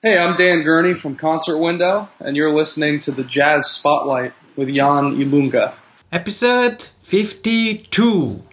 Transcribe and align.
Hey, 0.00 0.16
I'm 0.16 0.36
Dan 0.36 0.62
Gurney 0.62 0.94
from 0.94 1.16
Concert 1.16 1.58
Window, 1.58 2.08
and 2.20 2.36
you're 2.36 2.54
listening 2.54 3.00
to 3.00 3.10
the 3.10 3.24
Jazz 3.24 3.68
Spotlight 3.68 4.32
with 4.54 4.68
Jan 4.68 5.16
Ilunga. 5.16 5.74
Episode 6.12 6.80
52. 6.80 8.44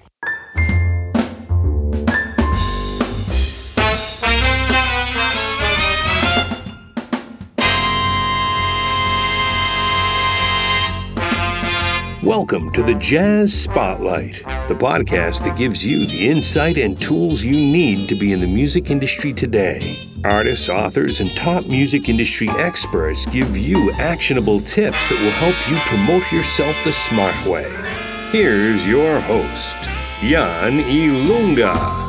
Welcome 12.24 12.72
to 12.72 12.82
the 12.82 12.98
Jazz 13.00 13.54
Spotlight, 13.54 14.42
the 14.68 14.74
podcast 14.74 15.46
that 15.46 15.56
gives 15.56 15.86
you 15.86 16.08
the 16.08 16.28
insight 16.32 16.78
and 16.78 17.00
tools 17.00 17.44
you 17.44 17.52
need 17.52 18.10
to 18.10 18.16
be 18.16 18.34
in 18.34 18.40
the 18.40 18.48
music 18.48 18.90
industry 18.90 19.34
today. 19.34 19.82
Artists, 20.26 20.70
authors, 20.70 21.20
and 21.20 21.30
top 21.30 21.68
music 21.68 22.10
industry 22.10 22.50
experts 22.50 23.28
give 23.28 23.56
you 23.56 23.92
actionable 23.92 24.60
tips 24.60 25.10
that 25.10 25.22
will 25.22 25.30
help 25.30 25.56
you 25.70 25.78
promote 25.78 26.32
yourself 26.32 26.76
the 26.84 26.92
smart 26.92 27.46
way. 27.46 27.70
Here's 28.32 28.88
your 28.88 29.20
host, 29.20 29.78
Jan 30.24 30.80
Ilunga. 30.80 32.05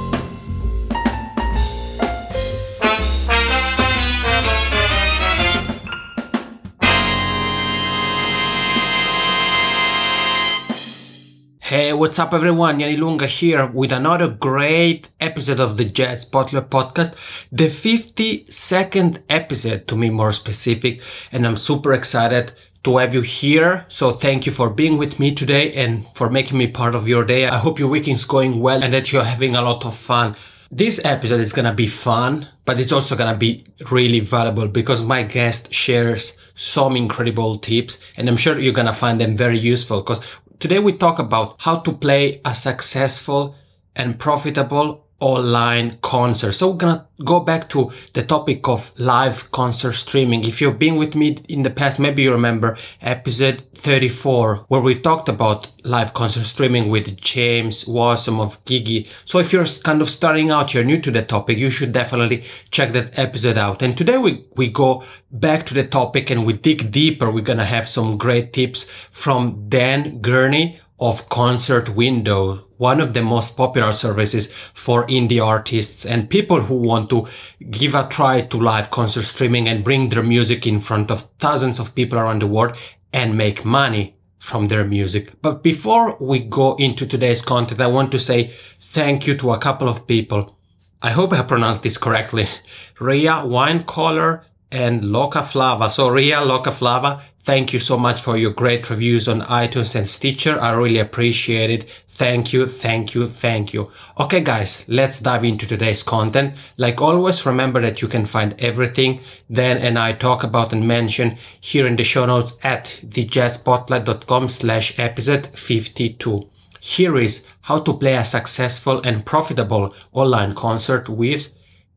Hey, 11.86 11.92
what's 11.92 12.18
up, 12.18 12.34
everyone? 12.34 12.80
Jan 12.80 12.92
Ilunga 12.92 13.26
here 13.26 13.64
with 13.64 13.92
another 13.92 14.26
great 14.26 15.08
episode 15.20 15.60
of 15.60 15.76
the 15.76 15.84
Jazz 15.84 16.22
Spotlight 16.22 16.68
podcast, 16.68 17.14
the 17.52 17.66
52nd 17.66 19.22
episode 19.30 19.86
to 19.86 19.94
be 19.94 20.10
more 20.10 20.32
specific, 20.32 21.00
and 21.30 21.46
I'm 21.46 21.56
super 21.56 21.92
excited 21.92 22.50
to 22.82 22.96
have 22.96 23.14
you 23.14 23.20
here. 23.20 23.84
So 23.86 24.10
thank 24.10 24.46
you 24.46 24.52
for 24.52 24.70
being 24.70 24.98
with 24.98 25.20
me 25.20 25.36
today 25.36 25.74
and 25.74 26.04
for 26.04 26.28
making 26.28 26.58
me 26.58 26.66
part 26.66 26.96
of 26.96 27.06
your 27.06 27.24
day. 27.24 27.46
I 27.46 27.56
hope 27.56 27.78
your 27.78 27.88
weekend 27.88 28.16
is 28.16 28.24
going 28.24 28.58
well 28.58 28.82
and 28.82 28.92
that 28.92 29.12
you're 29.12 29.22
having 29.22 29.54
a 29.54 29.62
lot 29.62 29.86
of 29.86 29.94
fun. 29.94 30.34
This 30.72 31.04
episode 31.04 31.38
is 31.38 31.52
gonna 31.52 31.72
be 31.72 31.86
fun, 31.86 32.48
but 32.64 32.80
it's 32.80 32.90
also 32.90 33.14
gonna 33.14 33.36
be 33.36 33.64
really 33.92 34.18
valuable 34.18 34.66
because 34.66 35.04
my 35.04 35.22
guest 35.22 35.72
shares 35.72 36.36
some 36.54 36.96
incredible 36.96 37.58
tips 37.58 38.00
and 38.16 38.28
I'm 38.28 38.36
sure 38.36 38.58
you're 38.58 38.72
gonna 38.72 38.92
find 38.92 39.20
them 39.20 39.36
very 39.36 39.60
useful 39.60 40.00
because 40.00 40.24
Today 40.58 40.78
we 40.78 40.94
talk 40.94 41.18
about 41.18 41.56
how 41.58 41.80
to 41.80 41.92
play 41.92 42.40
a 42.42 42.54
successful 42.54 43.54
and 43.94 44.18
profitable 44.18 45.04
online 45.20 45.92
concert. 46.00 46.52
So 46.52 46.70
we're 46.70 46.78
gonna 46.78 47.06
go 47.22 47.40
back 47.40 47.68
to 47.70 47.92
the 48.14 48.22
topic 48.22 48.66
of 48.66 48.90
live 48.98 49.50
concert 49.50 49.92
streaming. 49.92 50.44
If 50.44 50.62
you've 50.62 50.78
been 50.78 50.96
with 50.96 51.14
me 51.14 51.36
in 51.50 51.62
the 51.62 51.68
past, 51.68 52.00
maybe 52.00 52.22
you 52.22 52.32
remember 52.32 52.78
episode 53.02 53.64
34 53.74 54.64
where 54.68 54.80
we 54.80 54.94
talked 54.94 55.28
about 55.28 55.68
live 55.86 56.12
concert 56.12 56.42
streaming 56.42 56.88
with 56.88 57.20
James 57.20 57.84
Wassom 57.84 58.40
of 58.40 58.64
Gigi. 58.64 59.06
So 59.24 59.38
if 59.38 59.52
you're 59.52 59.66
kind 59.84 60.02
of 60.02 60.08
starting 60.08 60.50
out, 60.50 60.74
you're 60.74 60.82
new 60.82 61.00
to 61.00 61.12
the 61.12 61.22
topic, 61.22 61.58
you 61.58 61.70
should 61.70 61.92
definitely 61.92 62.42
check 62.72 62.92
that 62.92 63.18
episode 63.18 63.56
out. 63.56 63.82
And 63.82 63.96
today 63.96 64.18
we, 64.18 64.44
we 64.56 64.68
go 64.68 65.04
back 65.30 65.66
to 65.66 65.74
the 65.74 65.84
topic 65.84 66.30
and 66.30 66.44
we 66.44 66.54
dig 66.54 66.90
deeper. 66.90 67.30
We're 67.30 67.42
gonna 67.42 67.64
have 67.64 67.86
some 67.86 68.18
great 68.18 68.52
tips 68.52 68.90
from 69.12 69.68
Dan 69.68 70.20
Gurney 70.20 70.80
of 70.98 71.28
Concert 71.28 71.90
Window, 71.90 72.64
one 72.78 73.00
of 73.00 73.12
the 73.12 73.22
most 73.22 73.56
popular 73.56 73.92
services 73.92 74.52
for 74.74 75.06
indie 75.06 75.44
artists 75.44 76.04
and 76.04 76.28
people 76.28 76.60
who 76.60 76.82
want 76.82 77.10
to 77.10 77.28
give 77.70 77.94
a 77.94 78.08
try 78.08 78.40
to 78.40 78.56
live 78.56 78.90
concert 78.90 79.22
streaming 79.22 79.68
and 79.68 79.84
bring 79.84 80.08
their 80.08 80.22
music 80.22 80.66
in 80.66 80.80
front 80.80 81.12
of 81.12 81.20
thousands 81.38 81.78
of 81.78 81.94
people 81.94 82.18
around 82.18 82.42
the 82.42 82.46
world 82.46 82.76
and 83.12 83.36
make 83.36 83.64
money 83.64 84.15
from 84.46 84.68
their 84.68 84.84
music. 84.84 85.32
But 85.42 85.64
before 85.64 86.16
we 86.20 86.38
go 86.38 86.76
into 86.76 87.04
today's 87.04 87.42
content, 87.42 87.80
I 87.80 87.88
want 87.88 88.12
to 88.12 88.20
say 88.20 88.52
thank 88.78 89.26
you 89.26 89.36
to 89.38 89.50
a 89.50 89.58
couple 89.58 89.88
of 89.88 90.06
people. 90.06 90.56
I 91.02 91.10
hope 91.10 91.32
I 91.32 91.42
pronounced 91.42 91.82
this 91.82 91.98
correctly. 91.98 92.46
Ria 93.00 93.42
Winecaller 93.44 94.44
and 94.70 95.04
Loca 95.04 95.42
Flava. 95.42 95.90
So 95.90 96.08
Ria 96.08 96.42
Loca 96.44 96.70
Flava, 96.70 97.22
thank 97.46 97.72
you 97.72 97.78
so 97.78 97.96
much 97.96 98.20
for 98.20 98.36
your 98.36 98.50
great 98.50 98.90
reviews 98.90 99.28
on 99.28 99.40
iTunes 99.40 99.94
and 99.94 100.08
Stitcher. 100.08 100.60
I 100.60 100.72
really 100.72 100.98
appreciate 100.98 101.70
it. 101.70 101.84
Thank 102.08 102.52
you, 102.52 102.66
thank 102.66 103.14
you, 103.14 103.28
thank 103.28 103.72
you. 103.72 103.92
Okay, 104.18 104.40
guys, 104.40 104.84
let's 104.88 105.20
dive 105.20 105.44
into 105.44 105.68
today's 105.68 106.02
content. 106.02 106.54
Like 106.76 107.00
always, 107.00 107.46
remember 107.46 107.80
that 107.82 108.02
you 108.02 108.08
can 108.08 108.26
find 108.26 108.56
everything 108.58 109.20
Dan 109.50 109.78
and 109.78 109.96
I 109.96 110.12
talk 110.12 110.42
about 110.42 110.72
and 110.72 110.88
mention 110.88 111.38
here 111.60 111.86
in 111.86 111.94
the 111.94 112.02
show 112.02 112.26
notes 112.26 112.58
at 112.64 113.00
thejazzspotlight.com 113.06 114.48
slash 114.48 114.98
episode 114.98 115.46
52. 115.46 116.42
Here 116.80 117.16
is 117.16 117.46
how 117.60 117.78
to 117.78 117.94
play 117.94 118.14
a 118.14 118.24
successful 118.24 119.02
and 119.04 119.24
profitable 119.24 119.94
online 120.12 120.54
concert 120.54 121.08
with 121.08 121.48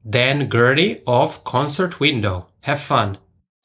Dan 0.08 0.48
Gurney 0.48 1.00
of 1.08 1.44
Concert 1.44 2.00
Window. 2.00 2.48
Have 2.62 2.80
fun. 2.80 3.18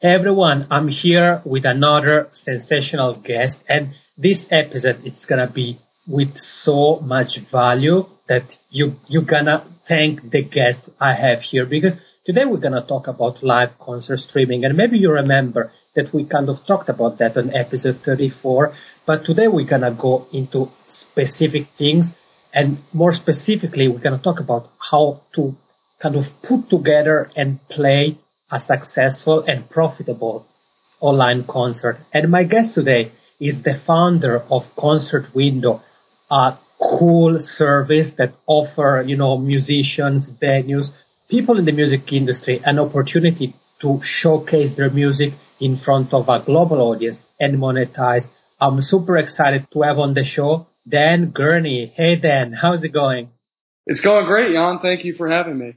Everyone, 0.04 0.66
I'm 0.70 0.88
here 0.88 1.40
with 1.46 1.64
another 1.64 2.28
sensational 2.30 3.14
guest 3.14 3.64
and 3.66 3.94
this 4.18 4.52
episode 4.52 5.00
it's 5.06 5.24
gonna 5.24 5.46
be 5.46 5.78
with 6.06 6.36
so 6.36 7.00
much 7.00 7.38
value 7.38 8.04
that 8.26 8.58
you 8.68 8.96
you're 9.08 9.22
gonna 9.22 9.64
thank 9.86 10.30
the 10.30 10.42
guest 10.42 10.90
I 11.00 11.14
have 11.14 11.40
here 11.40 11.64
because 11.64 11.96
today 12.26 12.44
we're 12.44 12.58
gonna 12.58 12.82
talk 12.82 13.06
about 13.06 13.42
live 13.42 13.78
concert 13.78 14.18
streaming 14.18 14.66
and 14.66 14.76
maybe 14.76 14.98
you 14.98 15.10
remember 15.10 15.72
that 15.94 16.12
we 16.12 16.24
kind 16.24 16.50
of 16.50 16.66
talked 16.66 16.90
about 16.90 17.16
that 17.20 17.38
on 17.38 17.56
episode 17.56 17.96
34 18.02 18.74
but 19.06 19.24
today 19.24 19.48
we're 19.48 19.64
gonna 19.64 19.92
go 19.92 20.26
into 20.34 20.70
specific 20.86 21.68
things 21.78 22.14
and 22.52 22.76
more 22.92 23.12
specifically 23.12 23.88
we're 23.88 24.04
gonna 24.06 24.18
talk 24.18 24.38
about 24.38 24.70
how 24.78 25.22
to 25.32 25.56
kind 25.98 26.14
of 26.14 26.28
put 26.42 26.68
together 26.68 27.30
and 27.34 27.66
play 27.70 28.18
a 28.54 28.60
successful 28.60 29.44
and 29.48 29.68
profitable 29.68 30.46
online 31.00 31.42
concert. 31.42 31.98
And 32.12 32.30
my 32.30 32.44
guest 32.44 32.74
today 32.74 33.10
is 33.40 33.62
the 33.62 33.74
founder 33.74 34.44
of 34.48 34.74
Concert 34.76 35.34
Window, 35.34 35.82
a 36.30 36.56
cool 36.80 37.40
service 37.40 38.12
that 38.12 38.32
offer, 38.46 39.02
you 39.04 39.16
know, 39.16 39.36
musicians, 39.36 40.30
venues, 40.30 40.92
people 41.28 41.58
in 41.58 41.64
the 41.64 41.72
music 41.72 42.12
industry 42.12 42.60
an 42.64 42.78
opportunity 42.78 43.54
to 43.80 44.00
showcase 44.02 44.74
their 44.74 44.90
music 44.90 45.32
in 45.58 45.76
front 45.76 46.14
of 46.14 46.28
a 46.28 46.38
global 46.38 46.80
audience 46.80 47.28
and 47.40 47.58
monetize. 47.58 48.28
I'm 48.60 48.80
super 48.82 49.18
excited 49.18 49.66
to 49.72 49.82
have 49.82 49.98
on 49.98 50.14
the 50.14 50.24
show 50.24 50.68
Dan 50.88 51.30
Gurney. 51.30 51.86
Hey 51.86 52.16
Dan, 52.16 52.52
how's 52.52 52.84
it 52.84 52.90
going? 52.90 53.30
It's 53.86 54.00
going 54.00 54.26
great, 54.26 54.52
Jan. 54.52 54.78
Thank 54.78 55.04
you 55.04 55.14
for 55.14 55.28
having 55.28 55.58
me. 55.58 55.74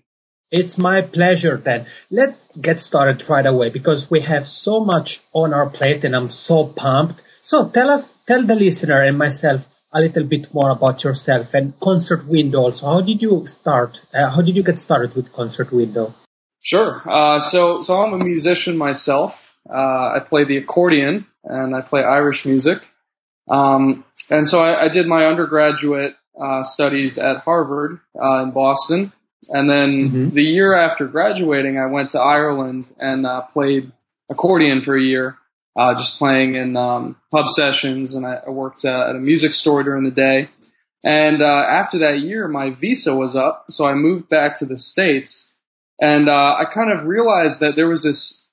It's 0.52 0.78
my 0.78 1.02
pleasure 1.02 1.58
then. 1.58 1.88
Let's 2.10 2.48
get 2.56 2.80
started 2.80 3.28
right 3.30 3.46
away 3.46 3.70
because 3.70 4.10
we 4.10 4.22
have 4.22 4.48
so 4.48 4.80
much 4.80 5.20
on 5.34 5.54
our 5.54 5.70
plate 5.70 6.06
and 6.06 6.16
I'm 6.16 6.30
so 6.30 6.66
pumped. 6.66 7.22
So 7.42 7.68
tell 7.68 7.90
us, 7.90 8.14
tell 8.26 8.44
the 8.44 8.56
listener 8.56 9.02
and 9.02 9.18
myself 9.18 9.68
a 9.92 10.00
little 10.00 10.24
bit 10.24 10.54
more 10.54 10.70
about 10.70 11.04
yourself 11.04 11.54
and 11.54 11.78
Concert 11.80 12.26
Window 12.28 12.60
also. 12.60 12.88
How 12.88 13.02
did 13.02 13.22
you 13.22 13.46
start? 13.46 14.02
Uh, 14.14 14.30
how 14.30 14.42
did 14.42 14.56
you 14.56 14.64
get 14.64 14.80
started 14.80 15.16
with 15.16 15.34
Concert 15.34 15.72
Window? 15.72 16.14
Sure. 16.62 17.02
Uh, 17.06 17.40
so, 17.40 17.82
so 17.82 18.02
I'm 18.02 18.14
a 18.14 18.24
musician 18.24 18.78
myself. 18.78 19.54
Uh, 19.70 20.16
I 20.16 20.20
play 20.26 20.46
the 20.46 20.58
accordion 20.58 21.26
and 21.44 21.76
I 21.76 21.82
play 21.82 22.04
Irish 22.04 22.46
music. 22.46 22.80
Um, 23.50 24.06
and 24.30 24.48
so 24.48 24.60
I, 24.60 24.86
I, 24.86 24.88
did 24.90 25.08
my 25.08 25.26
undergraduate 25.26 26.16
uh, 26.40 26.64
studies 26.64 27.18
at 27.18 27.44
Harvard 27.44 28.00
uh, 28.22 28.44
in 28.44 28.52
Boston. 28.52 29.14
And 29.50 29.70
then 29.70 29.90
mm-hmm. 29.90 30.30
the 30.30 30.44
year 30.44 30.76
after 30.76 31.08
graduating, 31.08 31.78
I 31.78 31.88
went 31.88 32.12
to 32.12 32.22
Ireland 32.22 32.94
and 33.00 33.26
uh, 33.26 33.42
played 33.42 33.92
accordion 34.30 34.82
for 34.82 34.96
a 34.96 35.02
year, 35.02 35.38
uh, 35.76 35.94
just 35.96 36.20
playing 36.20 36.56
in 36.56 36.76
um, 36.76 37.16
pub 37.32 37.50
sessions. 37.50 38.14
And 38.14 38.26
I, 38.26 38.42
I 38.48 38.50
worked 38.50 38.86
uh, 38.86 39.10
at 39.10 39.16
a 39.16 39.20
music 39.20 39.54
store 39.54 39.84
during 39.84 40.04
the 40.04 40.12
day. 40.12 40.50
And 41.04 41.42
uh, 41.42 41.46
after 41.46 42.00
that 42.00 42.20
year, 42.20 42.48
my 42.48 42.72
visa 42.72 43.16
was 43.16 43.36
up, 43.36 43.66
so 43.70 43.86
I 43.86 43.94
moved 43.94 44.28
back 44.30 44.58
to 44.58 44.66
the 44.66 44.78
states. 44.78 45.56
And 46.02 46.28
uh, 46.28 46.56
I 46.60 46.66
kind 46.66 46.92
of 46.92 47.06
realized 47.06 47.62
that 47.62 47.76
there 47.76 47.88
was 47.88 48.04
this 48.04 48.50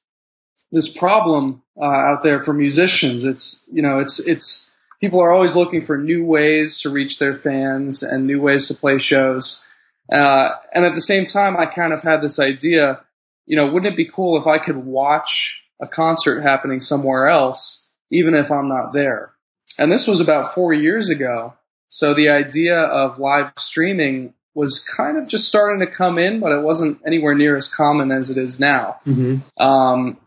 this 0.71 0.95
problem 0.97 1.63
uh, 1.81 1.85
out 1.85 2.23
there 2.23 2.43
for 2.43 2.53
musicians. 2.53 3.25
It's 3.25 3.69
you 3.73 3.83
know, 3.83 3.99
it's 3.99 4.21
it's 4.27 4.73
people 5.01 5.21
are 5.21 5.33
always 5.33 5.57
looking 5.57 5.83
for 5.83 5.99
new 5.99 6.25
ways 6.25 6.81
to 6.83 6.91
reach 6.91 7.19
their 7.19 7.35
fans 7.35 8.03
and 8.03 8.27
new 8.27 8.41
ways 8.41 8.69
to 8.69 8.75
play 8.75 8.99
shows. 8.99 9.69
Uh, 10.11 10.51
and 10.73 10.85
at 10.85 10.95
the 10.95 11.01
same 11.01 11.27
time, 11.27 11.57
I 11.57 11.67
kind 11.67 11.93
of 11.93 12.03
had 12.03 12.21
this 12.21 12.39
idea, 12.39 13.01
you 13.47 13.57
know, 13.57 13.67
wouldn't 13.67 13.93
it 13.93 13.97
be 13.97 14.11
cool 14.11 14.39
if 14.39 14.47
I 14.47 14.59
could 14.59 14.77
watch 14.77 15.65
a 15.81 15.87
concert 15.87 16.43
happening 16.43 16.81
somewhere 16.81 17.29
else, 17.29 17.91
even 18.11 18.35
if 18.35 18.51
I'm 18.51 18.69
not 18.69 18.93
there? 18.93 19.33
And 19.79 19.91
this 19.91 20.07
was 20.07 20.21
about 20.21 20.55
four 20.55 20.73
years 20.73 21.11
ago. 21.11 21.55
So 21.89 22.15
the 22.15 22.31
idea 22.31 22.79
of 22.79 23.19
live 23.19 23.53
streaming 23.57 24.35
was 24.55 24.85
kind 24.97 25.19
of 25.19 25.27
just 25.27 25.49
starting 25.49 25.85
to 25.85 25.93
come 25.93 26.19
in, 26.19 26.41
but 26.41 26.53
it 26.53 26.63
wasn't 26.63 27.01
anywhere 27.07 27.35
near 27.35 27.57
as 27.57 27.69
common 27.69 28.13
as 28.13 28.31
it 28.31 28.39
is 28.39 28.61
now. 28.61 29.01
Mm-hmm. 29.07 29.63
Um, 29.63 30.19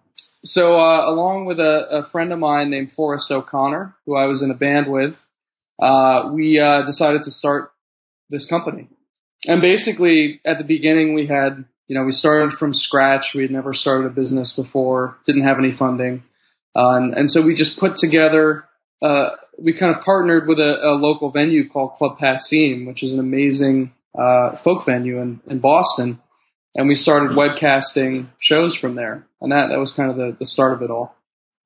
so, 0.44 0.80
uh, 0.80 1.10
along 1.10 1.46
with 1.46 1.60
a, 1.60 1.88
a, 1.98 2.04
friend 2.04 2.32
of 2.32 2.40
mine 2.40 2.70
named 2.70 2.92
Forrest 2.92 3.32
O'Connor, 3.32 3.96
who 4.06 4.16
I 4.16 4.26
was 4.26 4.44
in 4.44 4.52
a 4.52 4.54
band 4.54 4.90
with, 4.92 5.26
uh, 5.82 6.30
we 6.32 6.60
uh, 6.60 6.84
decided 6.84 7.24
to 7.24 7.32
start 7.32 7.72
this 8.30 8.46
company. 8.46 8.88
And 9.48 9.62
basically, 9.62 10.42
at 10.46 10.58
the 10.58 10.64
beginning, 10.64 11.14
we 11.14 11.28
had, 11.28 11.66
you 11.88 11.96
know, 11.96 12.04
we 12.04 12.12
started 12.12 12.54
from 12.54 12.74
scratch. 12.74 13.34
We 13.34 13.44
had 13.44 13.52
never 13.52 13.74
started 13.74 14.08
a 14.08 14.12
business 14.12 14.56
before, 14.56 15.18
didn't 15.26 15.44
have 15.44 15.60
any 15.60 15.72
funding. 15.72 16.24
Uh, 16.76 16.96
and, 16.96 17.14
and, 17.14 17.32
so 17.32 17.42
we 17.42 17.56
just 17.56 17.80
put 17.80 17.96
together, 17.96 18.66
uh, 19.02 19.30
we 19.58 19.74
kind 19.74 19.96
of 19.96 20.04
partnered 20.04 20.48
with 20.48 20.60
a, 20.60 20.80
a, 20.86 20.94
local 20.94 21.32
venue 21.32 21.70
called 21.70 21.94
Club 21.94 22.20
Passim, 22.20 22.86
which 22.86 23.02
is 23.02 23.16
an 23.16 23.20
amazing 23.20 23.94
uh, 24.16 24.56
folk 24.56 24.86
venue 24.86 25.20
in, 25.20 25.42
in 25.48 25.58
Boston 25.58 26.20
and 26.78 26.88
we 26.88 26.96
started 26.96 27.32
webcasting 27.32 28.28
shows 28.38 28.76
from 28.76 28.94
there, 28.94 29.28
and 29.42 29.52
that 29.52 29.68
that 29.70 29.80
was 29.80 29.94
kind 29.94 30.12
of 30.12 30.16
the, 30.16 30.36
the 30.38 30.46
start 30.46 30.74
of 30.74 30.84
it 30.84 30.92
all. 30.92 31.16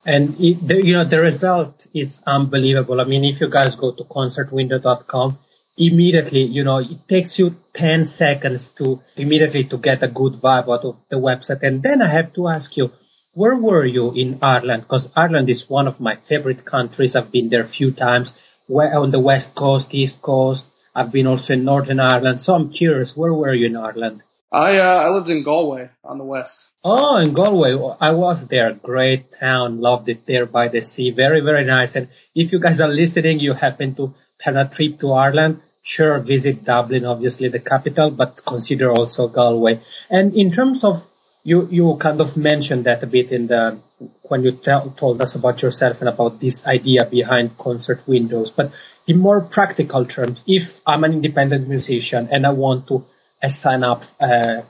And 0.06 0.40
it, 0.40 0.66
the, 0.66 0.84
you 0.84 0.94
know 0.94 1.04
the 1.04 1.22
result 1.22 1.86
is 1.94 2.24
unbelievable. 2.26 3.00
I 3.00 3.04
mean, 3.04 3.26
if 3.26 3.42
you 3.42 3.50
guys 3.50 3.76
go 3.76 3.92
to 3.92 4.04
concertwindow.com, 4.06 5.38
immediately, 5.78 6.44
you 6.44 6.64
know, 6.64 6.78
it 6.78 7.08
takes 7.08 7.40
you 7.40 7.56
10 7.74 8.04
seconds 8.04 8.70
to 8.70 9.02
immediately 9.16 9.64
to 9.66 9.78
get 9.78 10.04
a 10.04 10.08
good 10.08 10.34
vibe 10.34 10.72
out 10.74 10.86
of 10.86 10.98
the 11.10 11.18
website. 11.18 11.64
And 11.64 11.82
then 11.82 12.02
I 12.02 12.08
have 12.08 12.34
to 12.34 12.48
ask 12.48 12.76
you, 12.78 12.92
where 13.34 13.56
were 13.56 13.86
you 13.86 14.12
in 14.14 14.40
Ireland? 14.42 14.84
Because 14.84 15.10
Ireland 15.16 15.50
is 15.50 15.70
one 15.70 15.88
of 15.88 16.00
my 16.00 16.18
favorite 16.18 16.66
countries. 16.66 17.16
I've 17.16 17.32
been 17.32 17.50
there 17.50 17.62
a 17.62 17.78
few 17.80 17.92
times. 17.92 18.34
Where 18.68 18.98
on 18.98 19.12
the 19.12 19.20
west 19.20 19.56
coast, 19.56 19.94
east 19.94 20.22
coast. 20.22 20.66
I've 20.94 21.12
been 21.12 21.28
also 21.28 21.54
in 21.54 21.64
Northern 21.64 22.00
Ireland. 22.00 22.42
So 22.42 22.54
I'm 22.56 22.70
curious, 22.70 23.16
where 23.16 23.34
were 23.34 23.54
you 23.54 23.68
in 23.68 23.78
Ireland? 23.78 24.22
I 24.52 24.80
uh, 24.80 25.04
I 25.04 25.10
lived 25.10 25.30
in 25.30 25.44
Galway 25.44 25.90
on 26.04 26.18
the 26.18 26.26
west. 26.26 26.74
Oh, 26.84 27.16
in 27.16 27.32
Galway, 27.32 27.72
I 28.02 28.12
was 28.12 28.46
there. 28.48 28.74
Great 28.74 29.32
town, 29.32 29.80
loved 29.80 30.10
it 30.10 30.26
there 30.26 30.46
by 30.46 30.68
the 30.68 30.82
sea. 30.82 31.12
Very 31.12 31.40
very 31.40 31.64
nice. 31.64 31.96
And 31.96 32.10
if 32.36 32.52
you 32.52 32.60
guys 32.60 32.82
are 32.82 32.90
listening, 32.90 33.40
you 33.40 33.54
happen 33.54 33.96
to 33.96 34.14
plan 34.42 34.58
a 34.58 34.68
trip 34.68 35.00
to 35.00 35.14
Ireland, 35.14 35.62
sure 35.84 36.20
visit 36.20 36.64
Dublin, 36.64 37.06
obviously 37.06 37.50
the 37.50 37.60
capital, 37.60 38.12
but 38.12 38.42
consider 38.46 38.92
also 38.92 39.28
Galway. 39.28 39.82
And 40.10 40.36
in 40.36 40.52
terms 40.52 40.84
of 40.84 41.06
you 41.44 41.68
you 41.72 41.96
kind 41.98 42.22
of 42.22 42.38
mentioned 42.38 42.86
that 42.86 43.04
a 43.04 43.08
bit 43.08 43.32
in 43.32 43.48
the 43.48 43.80
when 44.24 44.44
you 44.44 44.52
tell, 44.54 44.92
told 44.92 45.22
us 45.22 45.36
about 45.36 45.62
yourself 45.62 46.00
and 46.02 46.10
about 46.10 46.40
this 46.40 46.66
idea 46.66 47.06
behind 47.06 47.58
concert 47.58 48.02
windows. 48.08 48.52
But 48.52 48.72
in 49.08 49.18
more 49.20 49.42
practical 49.42 50.06
terms, 50.06 50.44
if 50.48 50.82
I'm 50.86 51.04
an 51.04 51.14
independent 51.14 51.68
musician 51.68 52.30
and 52.32 52.46
I 52.46 52.52
want 52.52 52.88
to 52.88 53.06
a 53.42 53.50
sign 53.50 53.84
up 53.84 54.04
uh, 54.20 54.62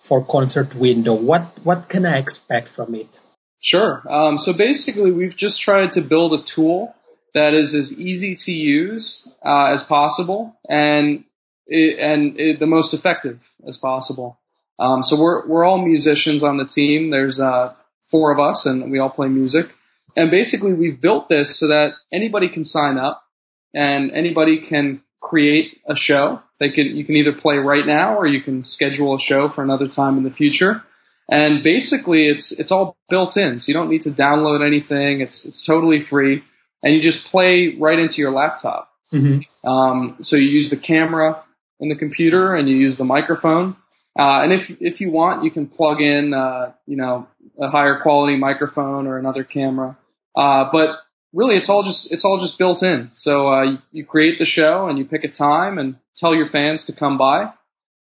for 0.00 0.24
concert 0.24 0.74
window, 0.74 1.14
what 1.14 1.58
what 1.62 1.88
can 1.88 2.06
I 2.06 2.18
expect 2.18 2.68
from 2.68 2.94
it? 2.94 3.20
Sure. 3.60 4.02
Um, 4.10 4.36
so 4.36 4.52
basically, 4.52 5.10
we've 5.10 5.36
just 5.36 5.60
tried 5.60 5.92
to 5.92 6.02
build 6.02 6.34
a 6.34 6.42
tool 6.42 6.94
that 7.34 7.54
is 7.54 7.74
as 7.74 8.00
easy 8.00 8.36
to 8.36 8.52
use 8.52 9.36
uh, 9.44 9.66
as 9.66 9.82
possible 9.82 10.56
and 10.68 11.24
it, 11.66 11.98
and 11.98 12.38
it, 12.38 12.58
the 12.58 12.66
most 12.66 12.94
effective 12.94 13.48
as 13.66 13.78
possible. 13.78 14.38
Um, 14.78 15.02
so 15.02 15.20
we're 15.20 15.46
we're 15.46 15.64
all 15.64 15.78
musicians 15.78 16.42
on 16.42 16.56
the 16.56 16.64
team. 16.64 17.10
There's 17.10 17.40
uh, 17.40 17.74
four 18.10 18.32
of 18.32 18.40
us, 18.40 18.66
and 18.66 18.90
we 18.90 18.98
all 18.98 19.10
play 19.10 19.28
music. 19.28 19.72
And 20.16 20.30
basically, 20.30 20.74
we've 20.74 21.00
built 21.00 21.28
this 21.28 21.58
so 21.58 21.68
that 21.68 21.94
anybody 22.12 22.48
can 22.48 22.64
sign 22.64 22.98
up 22.98 23.24
and 23.72 24.12
anybody 24.12 24.60
can 24.60 25.02
create 25.20 25.80
a 25.86 25.96
show. 25.96 26.40
They 26.60 26.70
can 26.70 26.96
you 26.96 27.04
can 27.04 27.16
either 27.16 27.32
play 27.32 27.56
right 27.56 27.86
now 27.86 28.16
or 28.16 28.26
you 28.26 28.42
can 28.42 28.64
schedule 28.64 29.14
a 29.14 29.18
show 29.18 29.48
for 29.48 29.62
another 29.62 29.88
time 29.88 30.18
in 30.18 30.24
the 30.24 30.30
future. 30.30 30.84
And 31.28 31.62
basically, 31.62 32.28
it's 32.28 32.58
it's 32.58 32.70
all 32.70 32.96
built 33.08 33.36
in, 33.36 33.58
so 33.58 33.70
you 33.70 33.74
don't 33.74 33.88
need 33.88 34.02
to 34.02 34.10
download 34.10 34.64
anything. 34.64 35.20
It's 35.20 35.46
it's 35.46 35.64
totally 35.64 36.00
free, 36.00 36.44
and 36.84 36.94
you 36.94 37.00
just 37.00 37.30
play 37.30 37.74
right 37.76 37.98
into 37.98 38.20
your 38.20 38.30
laptop. 38.30 38.90
Mm-hmm. 39.12 39.68
Um, 39.68 40.18
so 40.20 40.36
you 40.36 40.48
use 40.48 40.70
the 40.70 40.76
camera 40.76 41.42
in 41.80 41.88
the 41.88 41.96
computer, 41.96 42.54
and 42.54 42.68
you 42.68 42.76
use 42.76 42.98
the 42.98 43.04
microphone. 43.04 43.76
Uh, 44.16 44.42
and 44.42 44.52
if 44.52 44.80
if 44.80 45.00
you 45.00 45.10
want, 45.10 45.42
you 45.42 45.50
can 45.50 45.66
plug 45.66 46.00
in, 46.00 46.34
uh, 46.34 46.72
you 46.86 46.96
know, 46.96 47.26
a 47.58 47.68
higher 47.68 47.98
quality 48.00 48.36
microphone 48.36 49.06
or 49.06 49.18
another 49.18 49.42
camera. 49.42 49.96
Uh, 50.36 50.68
but 50.70 50.98
really 51.32 51.56
it's 51.56 51.68
all 51.68 51.82
just 51.82 52.12
it's 52.12 52.24
all 52.24 52.38
just 52.38 52.58
built 52.58 52.82
in. 52.82 53.10
So 53.14 53.52
uh, 53.52 53.62
you, 53.62 53.78
you, 53.92 54.04
create 54.04 54.38
the 54.38 54.44
show 54.44 54.88
and 54.88 54.98
you 54.98 55.04
pick 55.04 55.24
a 55.24 55.28
time 55.28 55.78
and 55.78 55.96
tell 56.16 56.34
your 56.34 56.46
fans 56.46 56.86
to 56.86 56.92
come 56.92 57.18
by, 57.18 57.44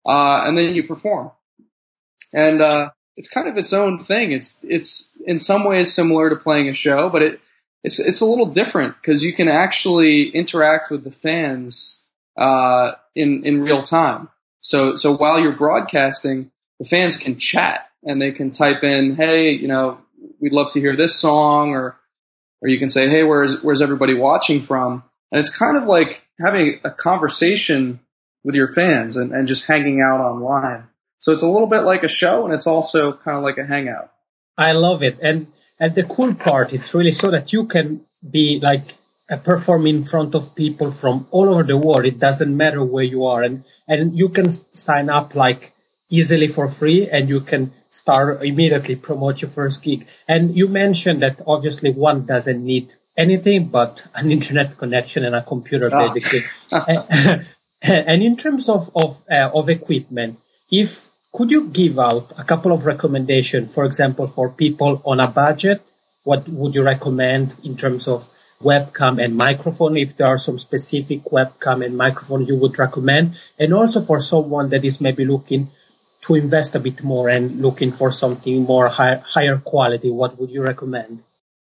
uh, 0.06 0.42
and 0.44 0.56
then 0.56 0.74
you 0.74 0.84
perform. 0.84 1.30
And 2.32 2.60
uh, 2.60 2.90
it's 3.16 3.30
kind 3.30 3.48
of 3.48 3.56
its 3.56 3.72
own 3.72 3.98
thing. 3.98 4.32
It's 4.32 4.64
it's 4.64 5.20
in 5.26 5.38
some 5.38 5.64
ways 5.64 5.92
similar 5.92 6.30
to 6.30 6.36
playing 6.36 6.68
a 6.68 6.74
show, 6.74 7.08
but 7.08 7.22
it 7.22 7.40
it's 7.86 8.00
it's 8.00 8.20
a 8.20 8.24
little 8.26 8.46
different 8.46 8.96
because 9.00 9.22
you 9.22 9.32
can 9.32 9.46
actually 9.46 10.28
interact 10.28 10.90
with 10.90 11.04
the 11.04 11.12
fans 11.12 12.04
uh, 12.36 12.92
in 13.14 13.46
in 13.46 13.62
real 13.62 13.84
time. 13.84 14.28
So 14.60 14.96
so 14.96 15.16
while 15.16 15.38
you're 15.38 15.56
broadcasting, 15.56 16.50
the 16.80 16.84
fans 16.84 17.16
can 17.16 17.38
chat 17.38 17.88
and 18.02 18.20
they 18.20 18.32
can 18.32 18.50
type 18.50 18.82
in, 18.82 19.14
hey, 19.14 19.52
you 19.52 19.68
know, 19.68 19.98
we'd 20.40 20.52
love 20.52 20.72
to 20.72 20.80
hear 20.80 20.96
this 20.96 21.14
song 21.14 21.70
or 21.70 21.96
or 22.60 22.68
you 22.68 22.80
can 22.80 22.88
say, 22.88 23.08
hey, 23.08 23.22
where's 23.22 23.62
where's 23.62 23.82
everybody 23.82 24.14
watching 24.14 24.62
from? 24.62 25.04
And 25.30 25.38
it's 25.38 25.56
kind 25.56 25.76
of 25.76 25.84
like 25.84 26.26
having 26.44 26.80
a 26.82 26.90
conversation 26.90 28.00
with 28.42 28.56
your 28.56 28.72
fans 28.72 29.16
and, 29.16 29.30
and 29.30 29.46
just 29.46 29.68
hanging 29.68 30.00
out 30.00 30.18
online. 30.18 30.88
So 31.20 31.30
it's 31.30 31.42
a 31.42 31.48
little 31.48 31.68
bit 31.68 31.82
like 31.82 32.02
a 32.02 32.08
show 32.08 32.46
and 32.46 32.52
it's 32.52 32.66
also 32.66 33.12
kind 33.12 33.36
of 33.36 33.44
like 33.44 33.58
a 33.58 33.66
hangout. 33.66 34.12
I 34.58 34.72
love 34.72 35.04
it. 35.04 35.18
And 35.22 35.46
and 35.78 35.94
the 35.94 36.04
cool 36.04 36.34
part, 36.34 36.72
it's 36.72 36.94
really 36.94 37.12
so 37.12 37.30
that 37.30 37.52
you 37.52 37.66
can 37.66 38.02
be 38.28 38.60
like 38.62 38.94
perform 39.44 39.86
in 39.86 40.04
front 40.04 40.34
of 40.34 40.54
people 40.54 40.90
from 40.90 41.26
all 41.30 41.48
over 41.48 41.64
the 41.64 41.76
world. 41.76 42.06
It 42.06 42.18
doesn't 42.18 42.56
matter 42.56 42.82
where 42.82 43.04
you 43.04 43.26
are, 43.26 43.42
and 43.42 43.64
and 43.88 44.16
you 44.16 44.28
can 44.28 44.50
sign 44.74 45.10
up 45.10 45.34
like 45.34 45.72
easily 46.08 46.48
for 46.48 46.68
free, 46.68 47.08
and 47.10 47.28
you 47.28 47.40
can 47.40 47.72
start 47.90 48.44
immediately 48.44 48.96
promote 48.96 49.42
your 49.42 49.50
first 49.50 49.82
gig. 49.82 50.06
And 50.28 50.56
you 50.56 50.68
mentioned 50.68 51.22
that 51.22 51.42
obviously 51.46 51.90
one 51.90 52.26
doesn't 52.26 52.64
need 52.64 52.94
anything 53.16 53.68
but 53.68 54.06
an 54.14 54.30
internet 54.36 54.78
connection 54.78 55.24
and 55.24 55.34
a 55.34 55.42
computer, 55.42 55.90
oh. 55.92 56.08
basically. 56.08 56.40
and 57.82 58.22
in 58.22 58.36
terms 58.36 58.68
of 58.68 58.90
of, 58.94 59.22
uh, 59.30 59.50
of 59.52 59.68
equipment, 59.68 60.38
if 60.70 61.10
could 61.36 61.50
you 61.50 61.68
give 61.68 61.98
out 61.98 62.32
a 62.38 62.44
couple 62.44 62.72
of 62.72 62.86
recommendations, 62.86 63.74
for 63.74 63.84
example, 63.84 64.26
for 64.26 64.48
people 64.48 65.02
on 65.04 65.20
a 65.20 65.28
budget? 65.28 65.82
What 66.24 66.48
would 66.48 66.74
you 66.74 66.82
recommend 66.82 67.54
in 67.62 67.76
terms 67.76 68.08
of 68.08 68.26
webcam 68.62 69.22
and 69.22 69.36
microphone? 69.36 69.98
If 69.98 70.16
there 70.16 70.28
are 70.28 70.38
some 70.38 70.58
specific 70.58 71.24
webcam 71.24 71.84
and 71.84 71.94
microphone 71.94 72.46
you 72.46 72.56
would 72.56 72.78
recommend, 72.78 73.36
and 73.58 73.74
also 73.74 74.00
for 74.00 74.18
someone 74.22 74.70
that 74.70 74.86
is 74.86 74.98
maybe 74.98 75.26
looking 75.26 75.68
to 76.22 76.36
invest 76.36 76.74
a 76.74 76.80
bit 76.80 77.02
more 77.02 77.28
and 77.28 77.60
looking 77.60 77.92
for 77.92 78.10
something 78.10 78.62
more 78.62 78.88
high, 78.88 79.16
higher 79.16 79.58
quality, 79.58 80.10
what 80.10 80.40
would 80.40 80.50
you 80.50 80.62
recommend? 80.62 81.22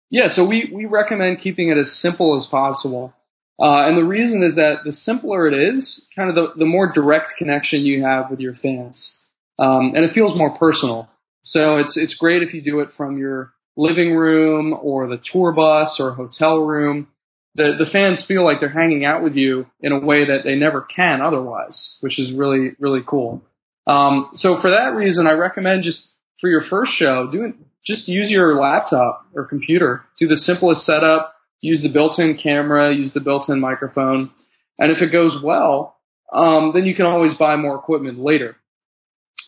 Yeah, 0.09 0.27
so 0.27 0.43
we, 0.43 0.69
we 0.69 0.85
recommend 0.85 1.39
keeping 1.39 1.69
it 1.69 1.77
as 1.77 1.93
simple 1.93 2.35
as 2.35 2.45
possible. 2.45 3.13
Uh, 3.57 3.87
and 3.87 3.95
the 3.95 4.03
reason 4.03 4.43
is 4.43 4.55
that 4.55 4.83
the 4.83 4.91
simpler 4.91 5.47
it 5.47 5.53
is, 5.53 6.09
kind 6.13 6.29
of 6.29 6.35
the, 6.35 6.53
the 6.57 6.65
more 6.65 6.87
direct 6.87 7.37
connection 7.37 7.85
you 7.85 8.03
have 8.03 8.29
with 8.29 8.41
your 8.41 8.53
fans. 8.53 9.20
Um, 9.61 9.93
and 9.95 10.03
it 10.03 10.11
feels 10.11 10.35
more 10.35 10.55
personal. 10.55 11.07
So 11.43 11.77
it's, 11.77 11.95
it's 11.95 12.15
great 12.15 12.41
if 12.41 12.55
you 12.55 12.61
do 12.61 12.79
it 12.79 12.91
from 12.91 13.19
your 13.19 13.53
living 13.77 14.15
room 14.15 14.75
or 14.81 15.07
the 15.07 15.17
tour 15.17 15.51
bus 15.51 15.99
or 15.99 16.11
hotel 16.11 16.57
room. 16.57 17.07
The, 17.53 17.73
the 17.73 17.85
fans 17.85 18.23
feel 18.23 18.43
like 18.43 18.59
they're 18.59 18.69
hanging 18.69 19.05
out 19.05 19.21
with 19.21 19.35
you 19.35 19.67
in 19.79 19.91
a 19.91 19.99
way 19.99 20.25
that 20.25 20.43
they 20.43 20.55
never 20.55 20.81
can 20.81 21.21
otherwise, 21.21 21.99
which 22.01 22.17
is 22.17 22.33
really, 22.33 22.75
really 22.79 23.03
cool. 23.05 23.43
Um, 23.85 24.31
so 24.33 24.55
for 24.55 24.71
that 24.71 24.95
reason, 24.95 25.27
I 25.27 25.33
recommend 25.33 25.83
just 25.83 26.17
for 26.39 26.49
your 26.49 26.61
first 26.61 26.93
show, 26.93 27.27
doing 27.27 27.53
just 27.83 28.07
use 28.07 28.31
your 28.31 28.55
laptop 28.55 29.27
or 29.33 29.45
computer. 29.45 30.03
Do 30.17 30.27
the 30.27 30.35
simplest 30.35 30.85
setup. 30.85 31.35
Use 31.61 31.83
the 31.83 31.89
built-in 31.89 32.35
camera. 32.37 32.93
Use 32.93 33.13
the 33.13 33.19
built-in 33.19 33.59
microphone. 33.59 34.31
And 34.79 34.91
if 34.91 35.01
it 35.01 35.11
goes 35.11 35.41
well, 35.41 35.97
um, 36.33 36.71
then 36.73 36.85
you 36.85 36.95
can 36.95 37.05
always 37.05 37.35
buy 37.35 37.55
more 37.57 37.75
equipment 37.75 38.19
later. 38.19 38.55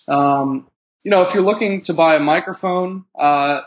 Um, 0.07 0.67
you 1.03 1.12
know, 1.12 1.22
if 1.22 1.33
you're 1.33 1.43
looking 1.43 1.81
to 1.83 1.93
buy 1.93 2.15
a 2.15 2.19
microphone, 2.19 3.05
uh, 3.17 3.62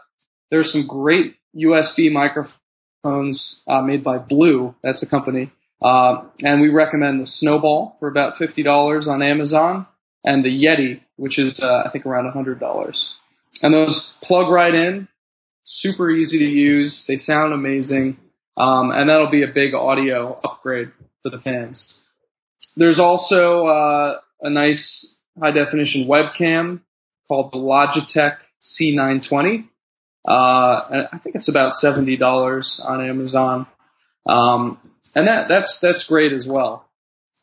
there's 0.50 0.72
some 0.72 0.86
great 0.86 1.36
USB 1.54 2.10
microphones 2.12 3.62
uh, 3.66 3.82
made 3.82 4.02
by 4.02 4.18
Blue. 4.18 4.74
That's 4.82 5.00
the 5.00 5.06
company. 5.06 5.50
Uh, 5.82 6.24
and 6.44 6.60
we 6.60 6.70
recommend 6.70 7.20
the 7.20 7.26
Snowball 7.26 7.96
for 7.98 8.08
about 8.08 8.36
$50 8.36 9.08
on 9.08 9.22
Amazon 9.22 9.86
and 10.24 10.44
the 10.44 10.64
Yeti, 10.64 11.00
which 11.16 11.38
is 11.38 11.60
uh, 11.60 11.82
I 11.86 11.90
think 11.90 12.06
around 12.06 12.30
hundred 12.32 12.58
dollars. 12.58 13.16
And 13.62 13.72
those 13.72 14.18
plug 14.22 14.50
right 14.50 14.74
in, 14.74 15.08
super 15.64 16.10
easy 16.10 16.40
to 16.40 16.50
use. 16.50 17.06
They 17.06 17.16
sound 17.16 17.54
amazing, 17.54 18.18
um, 18.56 18.90
and 18.90 19.08
that'll 19.08 19.30
be 19.30 19.44
a 19.44 19.48
big 19.48 19.74
audio 19.74 20.38
upgrade 20.44 20.92
for 21.22 21.30
the 21.30 21.38
fans. 21.38 22.04
There's 22.76 22.98
also 22.98 23.66
uh, 23.66 24.18
a 24.42 24.50
nice 24.50 25.15
high 25.40 25.52
definition 25.52 26.08
webcam 26.08 26.80
called 27.28 27.52
the 27.52 27.58
Logitech 27.58 28.38
C920. 28.62 29.68
Uh, 30.26 31.06
I 31.12 31.18
think 31.22 31.36
it's 31.36 31.48
about 31.48 31.74
seventy 31.74 32.16
dollars 32.16 32.80
on 32.80 33.00
Amazon, 33.00 33.66
um, 34.26 34.78
and 35.14 35.28
that 35.28 35.48
that's 35.48 35.78
that's 35.78 36.04
great 36.04 36.32
as 36.32 36.46
well. 36.46 36.86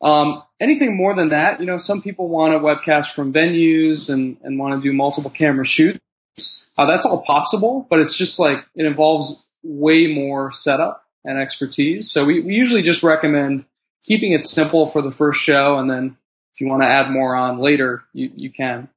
Um, 0.02 0.42
anything 0.60 0.96
more 0.96 1.14
than 1.14 1.30
that, 1.30 1.60
you 1.60 1.66
know, 1.66 1.78
some 1.78 2.02
people 2.02 2.28
want 2.28 2.54
a 2.54 2.58
webcast 2.58 3.14
from 3.14 3.32
venues 3.32 4.12
and, 4.12 4.36
and 4.42 4.58
want 4.58 4.74
to 4.74 4.86
do 4.86 4.94
multiple 4.94 5.30
camera 5.30 5.64
shoots. 5.64 6.68
Uh, 6.76 6.86
that's 6.86 7.06
all 7.06 7.22
possible, 7.22 7.86
but 7.88 8.00
it's 8.00 8.16
just 8.16 8.38
like 8.38 8.66
it 8.74 8.84
involves 8.84 9.46
way 9.62 10.08
more 10.08 10.52
setup 10.52 11.04
and 11.24 11.38
expertise. 11.38 12.10
So 12.10 12.26
we, 12.26 12.40
we 12.40 12.52
usually 12.52 12.82
just 12.82 13.02
recommend 13.02 13.64
keeping 14.04 14.32
it 14.32 14.44
simple 14.44 14.84
for 14.84 15.00
the 15.00 15.10
first 15.10 15.40
show, 15.40 15.78
and 15.78 15.90
then 15.90 16.16
if 16.54 16.60
you 16.60 16.68
want 16.68 16.82
to 16.82 16.88
add 16.88 17.10
more 17.10 17.34
on 17.34 17.58
later, 17.58 18.04
you, 18.12 18.30
you 18.34 18.50
can. 18.50 18.88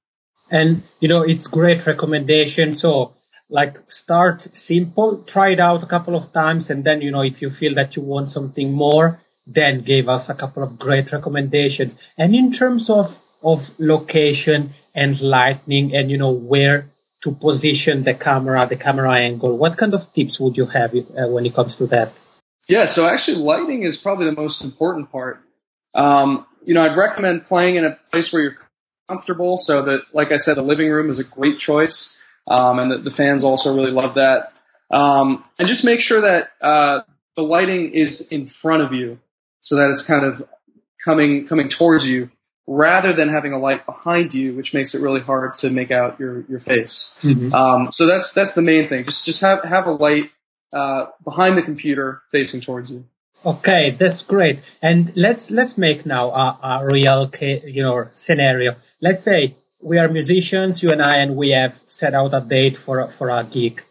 And 0.49 0.83
you 0.99 1.07
know, 1.07 1.23
it's 1.23 1.47
great 1.47 1.85
recommendation. 1.85 2.73
So 2.73 3.15
like 3.49 3.89
start 3.89 4.47
simple, 4.55 5.23
try 5.23 5.51
it 5.51 5.59
out 5.59 5.83
a 5.83 5.87
couple 5.87 6.15
of 6.15 6.31
times, 6.31 6.69
and 6.69 6.83
then 6.83 7.01
you 7.01 7.11
know 7.11 7.21
if 7.21 7.41
you 7.41 7.49
feel 7.49 7.75
that 7.75 7.95
you 7.95 8.01
want 8.01 8.29
something 8.29 8.71
more, 8.71 9.19
then 9.45 9.81
gave 9.81 10.07
us 10.07 10.29
a 10.29 10.35
couple 10.35 10.63
of 10.63 10.77
great 10.77 11.11
recommendations. 11.11 11.95
And 12.17 12.35
in 12.35 12.51
terms 12.51 12.89
of 12.89 13.17
of 13.41 13.69
location 13.79 14.73
and 14.93 15.19
lighting, 15.21 15.95
and 15.95 16.11
you 16.11 16.17
know 16.17 16.31
where 16.31 16.89
to 17.23 17.31
position 17.31 18.03
the 18.03 18.13
camera, 18.13 18.67
the 18.67 18.75
camera 18.75 19.15
angle, 19.15 19.57
what 19.57 19.77
kind 19.77 19.93
of 19.93 20.13
tips 20.13 20.39
would 20.39 20.57
you 20.57 20.65
have 20.67 20.93
uh, 20.93 21.27
when 21.27 21.45
it 21.45 21.55
comes 21.55 21.75
to 21.77 21.87
that? 21.87 22.13
Yeah, 22.67 22.85
so 22.85 23.07
actually, 23.07 23.37
lighting 23.37 23.83
is 23.83 23.97
probably 23.97 24.25
the 24.25 24.33
most 24.33 24.63
important 24.63 25.11
part. 25.11 25.41
Um, 25.93 26.45
you 26.67 26.73
know, 26.73 26.83
I'd 26.83 26.97
recommend 26.97 27.45
playing 27.45 27.77
in 27.77 27.85
a 27.85 27.97
place 28.11 28.33
where 28.33 28.43
you're 28.43 28.57
comfortable. 29.07 29.57
So 29.57 29.83
that, 29.83 30.01
like 30.11 30.33
I 30.33 30.37
said, 30.37 30.55
the 30.55 30.61
living 30.61 30.89
room 30.89 31.09
is 31.09 31.17
a 31.17 31.23
great 31.23 31.59
choice, 31.59 32.21
um, 32.45 32.77
and 32.79 32.91
the, 32.91 32.97
the, 32.97 33.09
fans 33.09 33.45
also 33.45 33.73
really 33.73 33.91
love 33.91 34.15
that. 34.15 34.51
Um, 34.91 35.45
and 35.57 35.67
just 35.67 35.85
make 35.85 36.01
sure 36.01 36.21
that 36.21 36.49
uh, 36.61 37.01
the 37.37 37.43
lighting 37.43 37.93
is 37.93 38.33
in 38.33 38.47
front 38.47 38.83
of 38.83 38.91
you, 38.91 39.17
so 39.61 39.77
that 39.77 39.91
it's 39.91 40.05
kind 40.05 40.25
of 40.25 40.45
coming 41.03 41.47
coming 41.47 41.69
towards 41.69 42.07
you, 42.07 42.31
rather 42.67 43.13
than 43.13 43.29
having 43.29 43.53
a 43.53 43.59
light 43.59 43.85
behind 43.85 44.33
you, 44.33 44.53
which 44.53 44.73
makes 44.73 44.93
it 44.93 45.01
really 45.01 45.21
hard 45.21 45.55
to 45.59 45.69
make 45.69 45.91
out 45.91 46.19
your 46.19 46.43
your 46.49 46.59
face. 46.59 47.17
Mm-hmm. 47.21 47.53
Um, 47.55 47.91
so 47.93 48.05
that's 48.07 48.33
that's 48.33 48.55
the 48.55 48.61
main 48.61 48.89
thing. 48.89 49.05
Just 49.05 49.25
just 49.25 49.39
have 49.39 49.63
have 49.63 49.87
a 49.87 49.91
light 49.91 50.31
uh, 50.73 51.05
behind 51.23 51.57
the 51.57 51.61
computer 51.61 52.21
facing 52.29 52.59
towards 52.59 52.91
you. 52.91 53.05
Okay, 53.45 53.91
that's 53.91 54.23
great. 54.23 54.59
And 54.81 55.13
let's 55.15 55.51
let's 55.51 55.77
make 55.77 56.05
now 56.05 56.31
a, 56.31 56.59
a 56.63 56.85
real 56.85 57.31
you 57.41 57.83
know 57.83 58.07
scenario. 58.13 58.75
Let's 59.01 59.23
say 59.23 59.55
we 59.81 59.99
are 59.99 60.09
musicians, 60.09 60.81
you 60.81 60.89
and 60.89 61.01
I, 61.01 61.17
and 61.17 61.35
we 61.35 61.51
have 61.51 61.79
set 61.85 62.13
out 62.13 62.33
a 62.33 62.41
date 62.41 62.77
for 62.77 63.09
for 63.09 63.29
a 63.29 63.43
gig. 63.43 63.83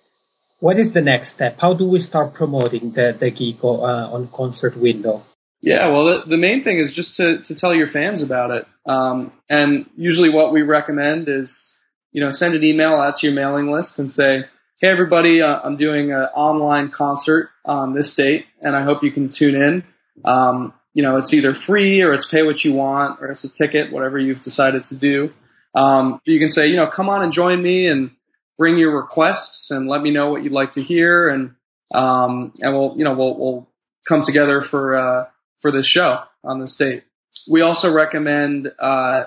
What 0.59 0.79
is 0.79 0.93
the 0.93 1.03
next 1.03 1.29
step? 1.29 1.61
How 1.61 1.75
do 1.75 1.87
we 1.89 2.01
start 2.01 2.35
promoting 2.35 2.93
the 2.93 3.17
the 3.19 3.31
gig 3.31 3.59
uh, 3.63 4.15
on 4.15 4.29
Concert 4.29 4.77
Window? 4.77 5.25
Yeah, 5.61 5.89
well, 5.89 6.05
the, 6.05 6.25
the, 6.27 6.37
main 6.37 6.65
thing 6.65 6.79
is 6.79 6.93
just 6.93 7.17
to 7.17 7.39
to 7.39 7.55
tell 7.55 7.75
your 7.75 7.89
fans 7.89 8.23
about 8.23 8.51
it. 8.51 8.67
Um, 8.85 9.33
and 9.49 9.87
usually, 9.97 10.31
what 10.31 10.53
we 10.53 10.63
recommend 10.63 11.29
is 11.29 11.79
you 12.13 12.21
know 12.21 12.31
send 12.31 12.55
an 12.55 12.65
email 12.65 12.95
out 12.95 13.17
to 13.17 13.27
your 13.27 13.35
mailing 13.35 13.71
list 13.71 13.99
and 13.99 14.11
say, 14.11 14.45
hey 14.79 14.89
everybody, 14.89 15.41
uh, 15.41 15.59
I'm 15.65 15.77
doing 15.77 16.13
an 16.13 16.25
online 16.35 16.91
concert 16.91 17.49
on 17.65 17.95
this 17.95 18.15
date, 18.15 18.45
and 18.61 18.77
I 18.77 18.83
hope 18.83 19.03
you 19.03 19.11
can 19.11 19.31
tune 19.31 19.55
in. 19.55 19.85
Um, 20.23 20.75
you 20.93 21.03
know, 21.03 21.17
it's 21.17 21.33
either 21.33 21.55
free 21.55 22.03
or 22.03 22.13
it's 22.13 22.27
pay 22.27 22.43
what 22.43 22.63
you 22.63 22.75
want 22.75 23.23
or 23.23 23.31
it's 23.31 23.45
a 23.45 23.49
ticket, 23.49 23.91
whatever 23.91 24.19
you've 24.19 24.43
decided 24.43 24.85
to 24.87 24.97
do. 24.99 25.33
Um, 25.75 26.21
you 26.27 26.39
can 26.39 26.51
say, 26.51 26.69
you 26.69 26.77
know, 26.77 26.89
come 26.89 27.09
on 27.09 27.23
and 27.23 27.33
join 27.33 27.63
me 27.63 27.87
and 27.89 28.11
bring 28.59 28.77
your 28.77 28.95
requests 28.95 29.71
and 29.71 29.89
let 29.89 30.03
me 30.03 30.11
know 30.11 30.31
what 30.31 30.43
you'd 30.43 30.53
like 30.53 30.73
to 30.73 30.83
hear, 30.83 31.31
and 31.31 31.55
um, 31.95 32.53
and 32.61 32.75
we'll, 32.75 32.95
you 32.99 33.05
know, 33.05 33.15
we'll 33.15 33.39
we'll 33.39 33.69
come 34.07 34.21
together 34.21 34.61
for 34.61 34.97
uh, 34.97 35.27
for 35.61 35.73
this 35.73 35.87
show 35.87 36.23
on 36.45 36.61
this 36.61 36.77
date. 36.77 37.05
We 37.51 37.63
also 37.63 37.95
recommend 37.95 38.71
uh, 38.79 39.25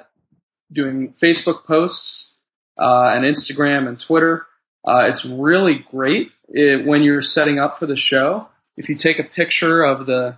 doing 0.71 1.13
Facebook 1.13 1.63
posts 1.63 2.37
uh, 2.77 3.13
and 3.15 3.25
Instagram 3.25 3.87
and 3.87 3.99
Twitter. 3.99 4.45
Uh, 4.87 5.07
it's 5.09 5.25
really 5.25 5.85
great 5.91 6.31
it, 6.49 6.85
when 6.85 7.03
you're 7.03 7.21
setting 7.21 7.59
up 7.59 7.77
for 7.77 7.85
the 7.85 7.95
show. 7.95 8.47
If 8.77 8.89
you 8.89 8.95
take 8.95 9.19
a 9.19 9.23
picture 9.23 9.83
of 9.83 10.05
the 10.05 10.37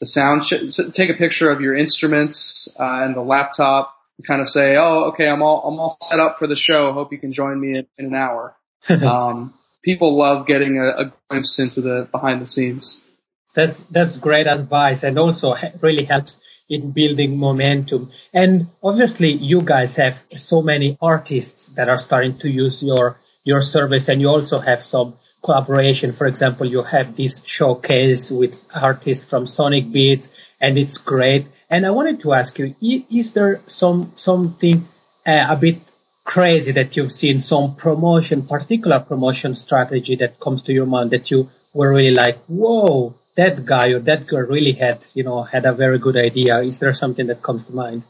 the 0.00 0.06
sound, 0.06 0.44
sh- 0.44 0.92
take 0.92 1.10
a 1.10 1.14
picture 1.14 1.50
of 1.50 1.60
your 1.60 1.76
instruments 1.76 2.76
uh, 2.78 3.02
and 3.02 3.16
the 3.16 3.22
laptop, 3.22 3.96
and 4.16 4.26
kind 4.26 4.40
of 4.40 4.48
say, 4.48 4.76
"Oh, 4.76 5.10
okay, 5.10 5.26
I'm 5.28 5.42
all 5.42 5.62
I'm 5.66 5.80
all 5.80 5.96
set 6.02 6.20
up 6.20 6.38
for 6.38 6.46
the 6.46 6.56
show. 6.56 6.92
Hope 6.92 7.12
you 7.12 7.18
can 7.18 7.32
join 7.32 7.58
me 7.58 7.78
in, 7.78 7.86
in 7.96 8.06
an 8.06 8.14
hour." 8.14 8.54
um, 8.88 9.54
people 9.82 10.16
love 10.16 10.46
getting 10.46 10.78
a, 10.78 10.88
a 10.88 11.12
glimpse 11.28 11.58
into 11.58 11.80
the 11.80 12.08
behind 12.10 12.40
the 12.42 12.46
scenes. 12.46 13.10
That's 13.54 13.80
that's 13.90 14.18
great 14.18 14.46
advice, 14.46 15.02
and 15.02 15.18
also 15.18 15.56
really 15.80 16.04
helps 16.04 16.38
in 16.68 16.90
building 16.92 17.38
momentum. 17.38 18.10
And 18.32 18.68
obviously, 18.82 19.32
you 19.32 19.62
guys 19.62 19.96
have 19.96 20.22
so 20.36 20.62
many 20.62 20.98
artists 21.00 21.68
that 21.68 21.88
are 21.88 21.98
starting 21.98 22.38
to 22.40 22.48
use 22.48 22.82
your 22.82 23.18
your 23.44 23.60
service 23.60 24.08
and 24.08 24.20
you 24.20 24.28
also 24.28 24.58
have 24.58 24.82
some 24.82 25.16
collaboration. 25.42 26.12
For 26.12 26.26
example, 26.26 26.66
you 26.66 26.82
have 26.82 27.16
this 27.16 27.44
showcase 27.44 28.30
with 28.30 28.64
artists 28.74 29.24
from 29.24 29.44
Sonicbids 29.44 30.28
and 30.60 30.78
it's 30.78 30.98
great. 30.98 31.46
And 31.70 31.86
I 31.86 31.90
wanted 31.90 32.20
to 32.20 32.32
ask 32.32 32.58
you, 32.58 32.74
is 33.10 33.32
there 33.32 33.60
some, 33.66 34.12
something 34.16 34.88
uh, 35.26 35.46
a 35.48 35.56
bit 35.56 35.80
crazy 36.24 36.72
that 36.72 36.96
you've 36.96 37.12
seen, 37.12 37.40
some 37.40 37.74
promotion, 37.76 38.46
particular 38.46 39.00
promotion 39.00 39.54
strategy 39.54 40.16
that 40.16 40.38
comes 40.40 40.62
to 40.62 40.72
your 40.72 40.86
mind 40.86 41.10
that 41.10 41.30
you 41.30 41.48
were 41.72 41.92
really 41.92 42.14
like, 42.14 42.38
whoa, 42.46 43.14
that 43.36 43.64
guy 43.64 43.88
or 43.88 44.00
that 44.00 44.26
girl 44.26 44.46
really 44.46 44.72
had, 44.72 45.06
you 45.14 45.22
know, 45.22 45.42
had 45.42 45.64
a 45.64 45.72
very 45.72 45.98
good 45.98 46.16
idea. 46.16 46.60
Is 46.60 46.78
there 46.78 46.92
something 46.92 47.28
that 47.28 47.42
comes 47.42 47.64
to 47.64 47.72
mind? 47.72 48.02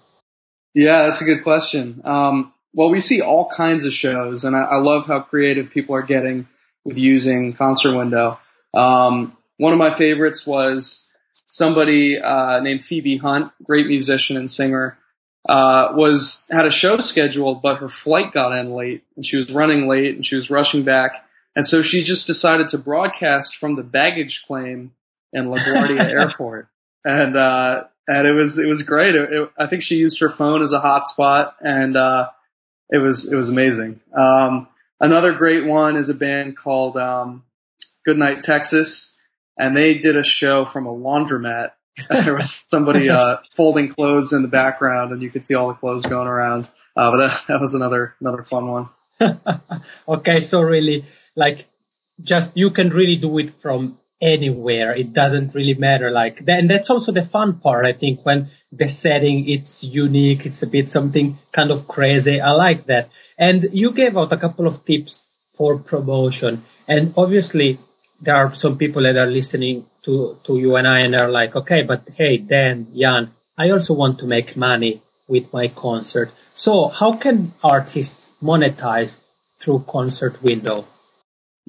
Yeah, 0.74 1.06
that's 1.06 1.20
a 1.20 1.24
good 1.24 1.42
question. 1.42 2.00
Um, 2.04 2.52
well, 2.74 2.90
we 2.90 3.00
see 3.00 3.20
all 3.20 3.48
kinds 3.48 3.84
of 3.84 3.92
shows, 3.92 4.44
and 4.44 4.54
I, 4.54 4.60
I 4.62 4.76
love 4.78 5.06
how 5.06 5.20
creative 5.20 5.70
people 5.70 5.94
are 5.94 6.02
getting 6.02 6.46
with 6.84 6.96
using 6.96 7.54
Concert 7.54 7.96
Window. 7.96 8.38
Um, 8.74 9.36
one 9.56 9.72
of 9.72 9.78
my 9.78 9.90
favorites 9.90 10.46
was 10.46 11.12
somebody 11.46 12.18
uh, 12.18 12.60
named 12.60 12.84
Phoebe 12.84 13.16
Hunt, 13.16 13.52
great 13.62 13.86
musician 13.86 14.36
and 14.36 14.50
singer, 14.50 14.98
uh, 15.48 15.92
was 15.94 16.48
had 16.52 16.66
a 16.66 16.70
show 16.70 16.98
scheduled, 16.98 17.62
but 17.62 17.78
her 17.78 17.88
flight 17.88 18.32
got 18.32 18.56
in 18.58 18.72
late, 18.72 19.04
and 19.16 19.24
she 19.24 19.36
was 19.36 19.50
running 19.50 19.88
late, 19.88 20.14
and 20.14 20.24
she 20.24 20.36
was 20.36 20.50
rushing 20.50 20.82
back, 20.82 21.24
and 21.56 21.66
so 21.66 21.82
she 21.82 22.04
just 22.04 22.26
decided 22.26 22.68
to 22.68 22.78
broadcast 22.78 23.56
from 23.56 23.74
the 23.74 23.82
baggage 23.82 24.44
claim 24.46 24.92
in 25.32 25.46
LaGuardia 25.46 26.00
Airport, 26.12 26.68
and 27.04 27.36
uh, 27.36 27.84
and 28.06 28.26
it 28.26 28.32
was 28.32 28.58
it 28.58 28.68
was 28.68 28.82
great. 28.82 29.14
It, 29.14 29.32
it, 29.32 29.50
I 29.58 29.66
think 29.68 29.82
she 29.82 29.96
used 29.96 30.20
her 30.20 30.28
phone 30.28 30.62
as 30.62 30.72
a 30.72 30.80
hotspot, 30.80 31.54
and 31.60 31.96
uh, 31.96 32.28
it 32.90 32.98
was 32.98 33.32
it 33.32 33.36
was 33.36 33.48
amazing. 33.48 34.00
Um, 34.12 34.68
another 35.00 35.32
great 35.34 35.64
one 35.66 35.96
is 35.96 36.08
a 36.08 36.14
band 36.14 36.56
called 36.56 36.96
um, 36.96 37.44
Goodnight 38.04 38.40
Texas, 38.40 39.20
and 39.58 39.76
they 39.76 39.98
did 39.98 40.16
a 40.16 40.24
show 40.24 40.64
from 40.64 40.86
a 40.86 40.94
laundromat. 40.94 41.72
there 42.10 42.34
was 42.34 42.64
somebody 42.70 43.10
uh, 43.10 43.38
folding 43.50 43.88
clothes 43.88 44.32
in 44.32 44.42
the 44.42 44.48
background, 44.48 45.12
and 45.12 45.20
you 45.20 45.30
could 45.30 45.44
see 45.44 45.54
all 45.54 45.68
the 45.68 45.74
clothes 45.74 46.06
going 46.06 46.28
around. 46.28 46.70
Uh, 46.96 47.10
but 47.12 47.16
that, 47.16 47.44
that 47.48 47.60
was 47.60 47.74
another 47.74 48.14
another 48.20 48.42
fun 48.42 48.68
one. 48.68 48.88
okay, 50.08 50.40
so 50.40 50.60
really, 50.62 51.04
like, 51.34 51.66
just 52.20 52.56
you 52.56 52.70
can 52.70 52.90
really 52.90 53.16
do 53.16 53.38
it 53.38 53.60
from 53.60 53.98
anywhere. 54.20 54.94
It 54.94 55.12
doesn't 55.12 55.54
really 55.54 55.74
matter. 55.74 56.10
Like, 56.10 56.44
then 56.44 56.66
that's 56.66 56.90
also 56.90 57.12
the 57.12 57.24
fun 57.24 57.60
part. 57.60 57.86
I 57.86 57.92
think 57.92 58.24
when 58.24 58.50
the 58.72 58.88
setting 58.88 59.48
it's 59.48 59.84
unique, 59.84 60.46
it's 60.46 60.62
a 60.62 60.66
bit 60.66 60.90
something 60.90 61.38
kind 61.52 61.70
of 61.70 61.86
crazy. 61.88 62.40
I 62.40 62.52
like 62.52 62.86
that. 62.86 63.10
And 63.38 63.68
you 63.72 63.92
gave 63.92 64.16
out 64.16 64.32
a 64.32 64.36
couple 64.36 64.66
of 64.66 64.84
tips 64.84 65.22
for 65.56 65.78
promotion, 65.78 66.64
and 66.86 67.14
obviously 67.16 67.80
there 68.20 68.36
are 68.36 68.54
some 68.54 68.78
people 68.78 69.02
that 69.02 69.16
are 69.16 69.30
listening 69.30 69.86
to 70.02 70.38
to 70.44 70.58
you 70.58 70.76
and 70.76 70.86
I, 70.86 71.00
and 71.00 71.14
are 71.14 71.30
like, 71.30 71.54
okay, 71.56 71.82
but 71.82 72.08
hey, 72.16 72.38
Dan, 72.38 72.88
Jan, 72.96 73.32
I 73.56 73.70
also 73.70 73.94
want 73.94 74.18
to 74.20 74.26
make 74.26 74.56
money 74.56 75.02
with 75.28 75.52
my 75.52 75.68
concert. 75.68 76.32
So 76.54 76.88
how 76.88 77.16
can 77.16 77.52
artists 77.62 78.30
monetize 78.42 79.16
through 79.58 79.84
Concert 79.88 80.42
Window? 80.42 80.86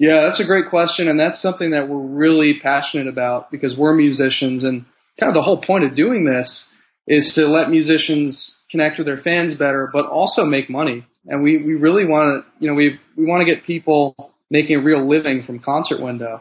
Yeah, 0.00 0.22
that's 0.22 0.40
a 0.40 0.46
great 0.46 0.70
question. 0.70 1.08
And 1.08 1.20
that's 1.20 1.38
something 1.38 1.72
that 1.72 1.86
we're 1.86 2.00
really 2.00 2.58
passionate 2.58 3.06
about 3.06 3.50
because 3.50 3.76
we're 3.76 3.94
musicians. 3.94 4.64
And 4.64 4.86
kind 5.18 5.28
of 5.28 5.34
the 5.34 5.42
whole 5.42 5.58
point 5.58 5.84
of 5.84 5.94
doing 5.94 6.24
this 6.24 6.74
is 7.06 7.34
to 7.34 7.46
let 7.46 7.68
musicians 7.68 8.64
connect 8.70 8.96
with 8.96 9.06
their 9.06 9.18
fans 9.18 9.58
better, 9.58 9.90
but 9.92 10.06
also 10.06 10.46
make 10.46 10.70
money. 10.70 11.04
And 11.26 11.42
we, 11.42 11.58
we 11.58 11.74
really 11.74 12.06
want 12.06 12.46
to, 12.46 12.64
you 12.64 12.70
know, 12.70 12.74
we, 12.74 12.98
we 13.14 13.26
want 13.26 13.42
to 13.42 13.44
get 13.44 13.64
people 13.64 14.32
making 14.50 14.78
a 14.78 14.82
real 14.82 15.04
living 15.04 15.42
from 15.42 15.58
concert 15.58 16.00
window. 16.00 16.40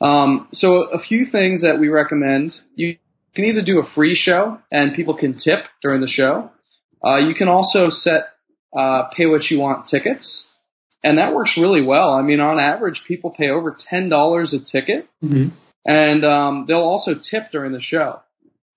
Um, 0.00 0.48
so 0.52 0.84
a 0.84 0.98
few 0.98 1.26
things 1.26 1.60
that 1.60 1.78
we 1.78 1.88
recommend. 1.88 2.58
You 2.74 2.96
can 3.34 3.44
either 3.44 3.60
do 3.60 3.80
a 3.80 3.84
free 3.84 4.14
show 4.14 4.62
and 4.72 4.94
people 4.94 5.12
can 5.12 5.34
tip 5.34 5.68
during 5.82 6.00
the 6.00 6.08
show. 6.08 6.50
Uh, 7.04 7.16
you 7.16 7.34
can 7.34 7.48
also 7.48 7.90
set 7.90 8.30
uh, 8.74 9.08
pay 9.12 9.26
what 9.26 9.50
you 9.50 9.60
want 9.60 9.84
tickets, 9.84 10.53
and 11.04 11.18
that 11.18 11.34
works 11.34 11.56
really 11.56 11.82
well. 11.82 12.12
I 12.14 12.22
mean, 12.22 12.40
on 12.40 12.58
average, 12.58 13.04
people 13.04 13.30
pay 13.30 13.50
over 13.50 13.70
ten 13.70 14.08
dollars 14.08 14.52
a 14.54 14.58
ticket, 14.58 15.06
Mm-hmm. 15.22 15.50
and 15.84 16.24
um, 16.24 16.64
they'll 16.66 16.80
also 16.80 17.14
tip 17.14 17.52
during 17.52 17.70
the 17.72 17.80
show. 17.80 18.20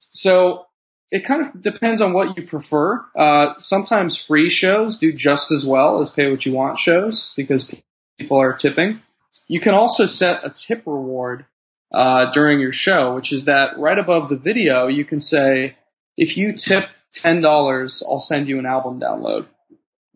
So 0.01 0.65
it 1.09 1.25
kind 1.25 1.41
of 1.41 1.61
depends 1.61 2.01
on 2.01 2.13
what 2.13 2.37
you 2.37 2.45
prefer. 2.45 3.03
Uh, 3.15 3.53
sometimes 3.59 4.17
free 4.17 4.49
shows 4.49 4.97
do 4.99 5.13
just 5.13 5.51
as 5.51 5.65
well 5.65 6.01
as 6.01 6.09
pay 6.11 6.29
what 6.29 6.45
you 6.45 6.53
want 6.53 6.77
shows 6.77 7.31
because 7.35 7.73
people 8.19 8.37
are 8.37 8.53
tipping. 8.53 9.01
You 9.47 9.61
can 9.61 9.73
also 9.73 10.05
set 10.05 10.43
a 10.43 10.49
tip 10.49 10.83
reward 10.85 11.45
uh, 11.93 12.31
during 12.31 12.59
your 12.59 12.73
show, 12.73 13.15
which 13.15 13.31
is 13.31 13.45
that 13.45 13.79
right 13.79 13.97
above 13.97 14.27
the 14.27 14.35
video, 14.35 14.87
you 14.87 15.05
can 15.05 15.21
say, 15.21 15.77
if 16.17 16.35
you 16.35 16.51
tip 16.51 16.85
$10, 17.15 18.03
I'll 18.05 18.19
send 18.19 18.49
you 18.49 18.59
an 18.59 18.65
album 18.65 18.99
download. 18.99 19.45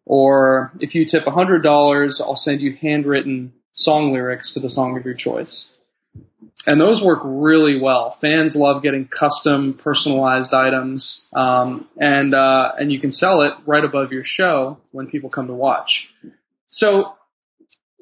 Or 0.06 0.72
if 0.80 0.96
you 0.96 1.06
tip 1.06 1.24
$100, 1.24 2.22
I'll 2.22 2.36
send 2.36 2.62
you 2.62 2.76
handwritten 2.76 3.54
song 3.74 4.14
lyrics 4.14 4.54
to 4.54 4.60
the 4.60 4.70
song 4.70 4.98
of 4.98 5.06
your 5.06 5.14
choice. 5.14 5.78
And 6.68 6.80
those 6.80 7.02
work 7.02 7.22
really 7.24 7.80
well. 7.80 8.12
Fans 8.12 8.56
love 8.56 8.84
getting 8.84 9.08
custom, 9.08 9.74
personalized 9.74 10.54
items, 10.54 11.30
um, 11.34 11.88
and 11.98 12.36
uh, 12.36 12.74
and 12.78 12.92
you 12.92 13.00
can 13.00 13.12
sell 13.12 13.42
it 13.42 13.54
right 13.66 13.84
above 13.84 14.12
your 14.12 14.24
show 14.24 14.78
when 14.92 15.08
people 15.08 15.32
come 15.32 15.48
to 15.48 15.54
watch. 15.54 16.14
So, 16.70 17.16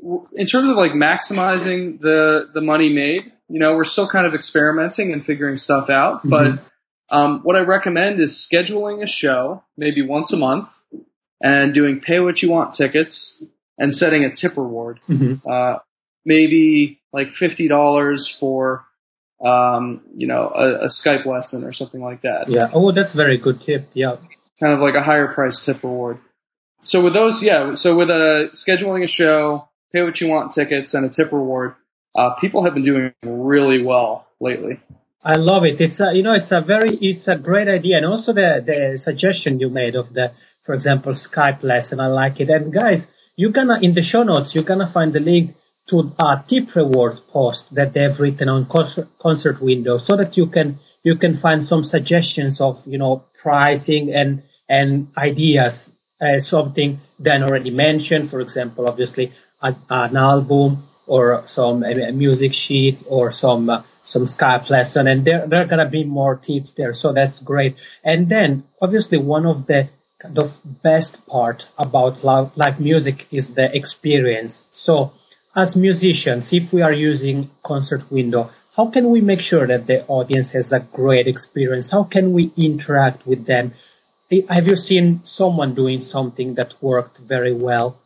w- 0.01 0.27
in 0.34 0.46
terms 0.46 0.70
of 0.70 0.75
like 0.75 0.91
maximizing 0.91 2.01
the 2.01 2.50
the 2.53 2.60
money 2.60 2.91
made, 2.91 3.32
you 3.48 3.60
know, 3.60 3.75
we're 3.77 3.86
still 3.86 4.08
kind 4.08 4.27
of 4.27 4.34
experimenting 4.34 5.13
and 5.13 5.25
figuring 5.25 5.56
stuff 5.56 5.89
out. 5.89 6.27
But 6.27 6.60
um, 7.10 7.39
what 7.44 7.56
I 7.56 7.62
recommend 7.62 8.20
is 8.20 8.34
scheduling 8.34 9.01
a 9.01 9.08
show 9.08 9.63
maybe 9.77 10.01
once 10.01 10.34
a 10.34 10.38
month 10.38 10.82
and 11.41 11.74
doing 11.74 12.01
pay 12.01 12.19
what 12.19 12.41
you 12.41 12.51
want 12.51 12.74
tickets 12.74 13.43
and 13.77 13.93
setting 13.93 14.25
a 14.25 14.31
tip 14.31 14.58
reward 14.58 15.00
Mm-hmm. 15.10 15.50
uh, 15.50 15.79
maybe 16.25 17.01
like 17.13 17.31
fifty 17.31 17.67
dollars 17.67 18.27
for 18.27 18.86
um, 19.43 20.01
you 20.15 20.27
know 20.27 20.51
a, 20.53 20.86
a 20.86 20.88
Skype 20.88 21.25
lesson 21.25 21.63
or 21.63 21.72
something 21.74 22.01
like 22.01 22.22
that. 22.22 22.50
Yeah. 22.50 22.69
Oh, 22.74 22.91
that's 22.91 23.13
very 23.13 23.38
good 23.38 23.62
tip. 23.62 23.89
Yeah. 23.93 24.17
Kind 24.60 24.74
of 24.74 24.79
like 24.79 24.96
a 24.96 25.01
higher 25.01 25.31
price 25.31 25.63
tip 25.65 25.81
reward. 25.84 26.19
So 26.81 27.03
with 27.03 27.13
those, 27.13 27.41
yeah. 27.41 27.74
So 27.74 27.96
with 27.96 28.10
a 28.10 28.50
scheduling 28.53 29.03
a 29.03 29.08
show, 29.08 29.69
pay 29.93 30.03
what 30.03 30.19
you 30.19 30.29
want 30.29 30.51
tickets, 30.51 30.93
and 30.93 31.05
a 31.05 31.10
tip 31.10 31.31
reward, 31.31 31.75
uh, 32.15 32.31
people 32.36 32.63
have 32.65 32.74
been 32.74 32.84
doing 32.84 33.13
really 33.24 33.81
well 33.84 34.27
lately. 34.39 34.79
I 35.24 35.36
love 35.36 35.65
it. 35.65 35.81
It's 35.81 36.00
a, 36.00 36.13
you 36.13 36.24
know, 36.24 36.34
it's 36.34 36.51
a 36.53 36.62
very, 36.62 36.96
it's 36.96 37.27
a 37.27 37.36
great 37.36 37.67
idea. 37.67 37.98
And 37.98 38.05
also 38.05 38.31
the, 38.31 38.63
the 38.65 38.98
suggestion 38.98 39.60
you 39.60 39.69
made 39.69 39.96
of 39.96 40.13
the, 40.13 40.31
for 40.69 40.75
example, 40.75 41.13
Skype 41.13 41.63
lesson. 41.63 41.99
I 41.99 42.05
like 42.05 42.39
it. 42.39 42.51
And 42.51 42.71
guys, 42.71 43.07
you're 43.35 43.49
gonna, 43.49 43.79
in 43.81 43.95
the 43.95 44.03
show 44.03 44.21
notes, 44.21 44.53
you're 44.53 44.63
gonna 44.63 44.85
find 44.85 45.11
the 45.11 45.19
link 45.19 45.55
to 45.88 46.13
a 46.19 46.43
tip 46.47 46.75
rewards 46.75 47.19
post 47.21 47.73
that 47.73 47.91
they've 47.93 48.19
written 48.19 48.49
on 48.49 48.67
concert, 48.67 49.07
concert 49.17 49.59
window 49.59 49.97
so 49.97 50.15
that 50.15 50.38
you 50.38 50.45
can, 50.45 50.77
you 51.01 51.15
can 51.15 51.35
find 51.35 51.65
some 51.65 51.83
suggestions 51.83 52.61
of, 52.61 52.85
you 52.85 52.99
know, 52.99 53.25
pricing 53.41 54.13
and, 54.13 54.43
and 54.69 55.07
ideas. 55.17 55.91
Uh, 56.21 56.39
something 56.39 56.99
Dan 57.19 57.41
already 57.41 57.71
mentioned, 57.71 58.29
for 58.29 58.39
example, 58.39 58.88
obviously 58.88 59.33
a, 59.63 59.75
an 59.89 60.17
album 60.17 60.88
or 61.07 61.47
some 61.47 61.81
a, 61.83 62.09
a 62.09 62.11
music 62.11 62.53
sheet 62.53 62.99
or 63.07 63.31
some 63.31 63.71
uh, 63.71 63.81
some 64.03 64.25
Skype 64.25 64.69
lesson, 64.69 65.07
and 65.07 65.25
there 65.25 65.47
there 65.47 65.63
are 65.63 65.67
gonna 65.67 65.89
be 65.89 66.03
more 66.03 66.35
tips 66.35 66.73
there. 66.73 66.93
So 66.93 67.13
that's 67.13 67.39
great. 67.39 67.75
And 68.03 68.29
then 68.29 68.65
obviously 68.81 69.17
one 69.17 69.47
of 69.47 69.65
the 69.65 69.89
of 70.23 70.59
best 70.83 71.25
part 71.27 71.67
about 71.77 72.23
live, 72.23 72.79
music 72.79 73.27
is 73.31 73.53
the 73.53 73.75
experience. 73.75 74.65
So 74.71 75.13
as 75.55 75.75
musicians, 75.75 76.51
if 76.53 76.73
we 76.73 76.81
are 76.81 76.93
using 76.93 77.49
concert 77.63 78.11
window, 78.11 78.51
how 78.75 78.88
can 78.88 79.10
we 79.10 79.21
make 79.21 79.41
sure 79.41 79.67
that 79.67 79.88
the 79.88 80.05
audience 80.08 80.51
has 80.51 80.71
a 80.73 80.79
great 80.79 81.27
experience? 81.27 81.89
How 81.89 82.03
can 82.03 82.34
we 82.34 82.51
interact 82.55 83.25
with 83.25 83.45
them? 83.45 83.73
Have 84.49 84.67
you 84.67 84.75
seen 84.75 85.21
someone 85.23 85.73
doing 85.73 86.01
something 86.01 86.55
that 86.55 86.73
worked 86.82 87.17
very 87.17 87.53
well? 87.53 87.97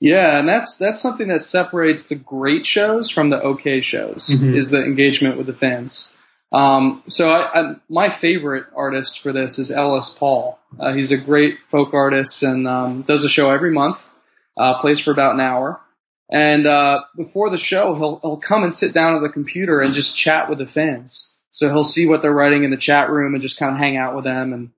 Yeah, 0.00 0.38
and 0.38 0.48
that's 0.48 0.78
that's 0.78 1.00
something 1.00 1.28
that 1.28 1.44
separates 1.44 2.08
the 2.08 2.14
great 2.14 2.64
shows 2.64 3.10
from 3.10 3.28
the 3.28 3.36
okay 3.52 3.82
shows 3.82 4.28
Mhm. 4.28 4.56
is 4.56 4.70
the 4.70 4.82
engagement 4.82 5.36
with 5.36 5.46
the 5.46 5.52
fans. 5.52 6.14
Um, 6.52 7.02
so 7.06 7.30
I, 7.30 7.60
I, 7.60 7.74
my 7.88 8.08
favorite 8.08 8.66
artist 8.74 9.20
for 9.20 9.32
this 9.32 9.58
is 9.58 9.70
Ellis 9.70 10.10
Paul. 10.10 10.58
Uh, 10.78 10.92
he's 10.92 11.12
a 11.12 11.18
great 11.18 11.58
folk 11.68 11.94
artist 11.94 12.42
and 12.42 12.66
um, 12.66 13.02
does 13.02 13.24
a 13.24 13.28
show 13.28 13.50
every 13.50 13.70
month. 13.70 14.08
Uh, 14.56 14.78
plays 14.78 14.98
for 14.98 15.12
about 15.12 15.34
an 15.34 15.40
hour, 15.40 15.80
and 16.28 16.66
uh, 16.66 17.02
before 17.16 17.50
the 17.50 17.56
show, 17.56 17.94
he'll 17.94 18.18
he'll 18.18 18.36
come 18.36 18.62
and 18.62 18.74
sit 18.74 18.92
down 18.92 19.14
at 19.14 19.22
the 19.22 19.28
computer 19.28 19.80
and 19.80 19.94
just 19.94 20.18
chat 20.18 20.50
with 20.50 20.58
the 20.58 20.66
fans. 20.66 21.38
So 21.52 21.68
he'll 21.68 21.84
see 21.84 22.08
what 22.08 22.20
they're 22.20 22.32
writing 22.32 22.64
in 22.64 22.70
the 22.70 22.76
chat 22.76 23.10
room 23.10 23.34
and 23.34 23.42
just 23.42 23.58
kind 23.58 23.72
of 23.72 23.78
hang 23.78 23.96
out 23.96 24.16
with 24.16 24.24
them 24.24 24.52
and 24.52 24.70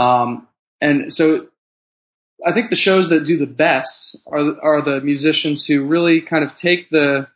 um, 0.00 0.48
and 0.80 1.12
so 1.12 1.46
I 2.44 2.52
think 2.52 2.68
the 2.68 2.76
shows 2.76 3.08
that 3.08 3.24
do 3.24 3.38
the 3.38 3.46
best 3.46 4.16
are 4.26 4.60
are 4.62 4.82
the 4.82 5.00
musicians 5.00 5.66
who 5.66 5.86
really 5.86 6.20
kind 6.20 6.44
of 6.44 6.54
take 6.54 6.90
the 6.90 7.28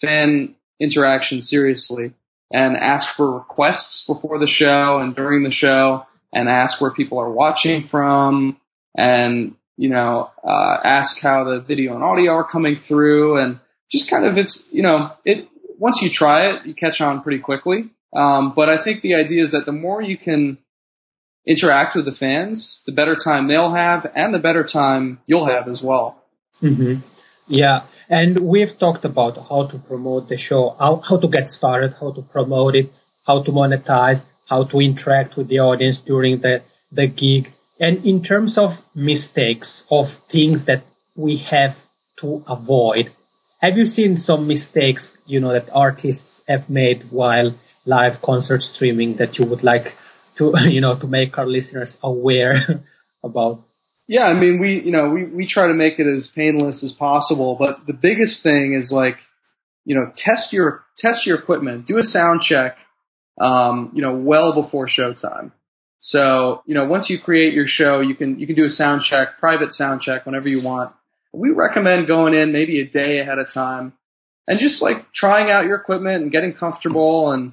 fan 0.00 0.54
interaction 0.78 1.40
seriously 1.40 2.14
and 2.54 2.76
ask 2.76 3.16
for 3.16 3.32
requests 3.32 4.06
before 4.06 4.38
the 4.38 4.46
show 4.46 4.98
and 4.98 5.16
during 5.16 5.42
the 5.42 5.50
show 5.50 6.06
and 6.32 6.48
ask 6.48 6.80
where 6.80 6.92
people 6.92 7.18
are 7.18 7.30
watching 7.30 7.82
from 7.82 8.56
and 8.96 9.56
you 9.76 9.88
know 9.88 10.30
uh, 10.44 10.76
ask 10.84 11.20
how 11.20 11.42
the 11.42 11.58
video 11.58 11.96
and 11.96 12.04
audio 12.04 12.30
are 12.30 12.44
coming 12.44 12.76
through 12.76 13.38
and 13.38 13.58
just 13.90 14.08
kind 14.08 14.24
of 14.24 14.38
it's 14.38 14.72
you 14.72 14.82
know 14.82 15.12
it 15.24 15.48
once 15.78 16.00
you 16.00 16.08
try 16.08 16.52
it 16.52 16.64
you 16.64 16.74
catch 16.74 17.00
on 17.00 17.22
pretty 17.22 17.40
quickly. 17.40 17.90
Um, 18.12 18.52
but 18.54 18.68
I 18.68 18.78
think 18.78 19.02
the 19.02 19.16
idea 19.16 19.42
is 19.42 19.50
that 19.50 19.66
the 19.66 19.72
more 19.72 20.00
you 20.00 20.16
can 20.16 20.58
interact 21.44 21.96
with 21.96 22.04
the 22.04 22.12
fans, 22.12 22.84
the 22.86 22.92
better 22.92 23.16
time 23.16 23.48
they'll 23.48 23.74
have, 23.74 24.06
and 24.14 24.32
the 24.32 24.38
better 24.38 24.62
time 24.62 25.18
you'll 25.26 25.46
have 25.46 25.66
as 25.68 25.82
well. 25.82 26.22
hmm 26.60 26.98
Yeah, 27.48 27.82
and 28.08 28.38
we've 28.38 28.78
talked 28.78 29.04
about 29.04 29.48
how 29.48 29.66
to 29.66 29.78
promote 29.78 30.28
the 30.28 30.36
show, 30.36 30.76
how, 30.78 30.96
how 30.96 31.16
to 31.16 31.28
get 31.28 31.48
started, 31.48 31.94
how 32.00 32.12
to 32.12 32.22
promote 32.22 32.76
it, 32.76 32.92
how 33.26 33.42
to 33.42 33.52
monetize, 33.52 34.24
how 34.48 34.64
to 34.64 34.80
interact 34.80 35.36
with 35.36 35.48
the 35.48 35.60
audience 35.60 35.98
during 35.98 36.40
the, 36.40 36.62
the 36.92 37.06
gig. 37.06 37.52
And 37.80 38.04
in 38.04 38.22
terms 38.22 38.58
of 38.58 38.80
mistakes, 38.94 39.84
of 39.90 40.12
things 40.28 40.66
that 40.66 40.84
we 41.16 41.38
have 41.38 41.78
to 42.18 42.44
avoid, 42.46 43.10
have 43.60 43.78
you 43.78 43.86
seen 43.86 44.18
some 44.18 44.46
mistakes, 44.46 45.16
you 45.26 45.40
know, 45.40 45.52
that 45.52 45.70
artists 45.72 46.42
have 46.46 46.68
made 46.68 47.10
while 47.10 47.54
live 47.86 48.20
concert 48.20 48.62
streaming 48.62 49.16
that 49.16 49.38
you 49.38 49.46
would 49.46 49.62
like 49.62 49.96
to, 50.36 50.52
you 50.70 50.80
know, 50.80 50.96
to 50.96 51.06
make 51.06 51.38
our 51.38 51.46
listeners 51.46 51.98
aware 52.02 52.84
about? 53.24 53.62
Yeah, 54.06 54.26
I 54.26 54.34
mean, 54.34 54.58
we 54.58 54.80
you 54.80 54.90
know 54.90 55.08
we 55.10 55.24
we 55.24 55.46
try 55.46 55.68
to 55.68 55.74
make 55.74 55.98
it 55.98 56.06
as 56.06 56.26
painless 56.26 56.82
as 56.82 56.92
possible, 56.92 57.54
but 57.54 57.86
the 57.86 57.92
biggest 57.92 58.42
thing 58.42 58.74
is 58.74 58.92
like 58.92 59.18
you 59.84 59.94
know 59.94 60.12
test 60.14 60.52
your 60.52 60.84
test 60.96 61.26
your 61.26 61.38
equipment, 61.38 61.86
do 61.86 61.98
a 61.98 62.02
sound 62.02 62.42
check, 62.42 62.78
um, 63.40 63.92
you 63.94 64.02
know, 64.02 64.14
well 64.14 64.52
before 64.52 64.86
showtime. 64.86 65.52
So 66.00 66.62
you 66.66 66.74
know 66.74 66.84
once 66.84 67.08
you 67.08 67.18
create 67.18 67.54
your 67.54 67.66
show, 67.66 68.00
you 68.00 68.14
can 68.14 68.38
you 68.38 68.46
can 68.46 68.56
do 68.56 68.64
a 68.64 68.70
sound 68.70 69.02
check, 69.02 69.38
private 69.38 69.72
sound 69.72 70.02
check 70.02 70.26
whenever 70.26 70.48
you 70.48 70.60
want. 70.60 70.92
We 71.32 71.50
recommend 71.50 72.06
going 72.06 72.34
in 72.34 72.52
maybe 72.52 72.80
a 72.80 72.86
day 72.86 73.18
ahead 73.20 73.38
of 73.38 73.52
time 73.52 73.94
and 74.46 74.58
just 74.58 74.82
like 74.82 75.12
trying 75.12 75.50
out 75.50 75.66
your 75.66 75.76
equipment 75.76 76.22
and 76.22 76.30
getting 76.30 76.52
comfortable 76.52 77.32
and 77.32 77.52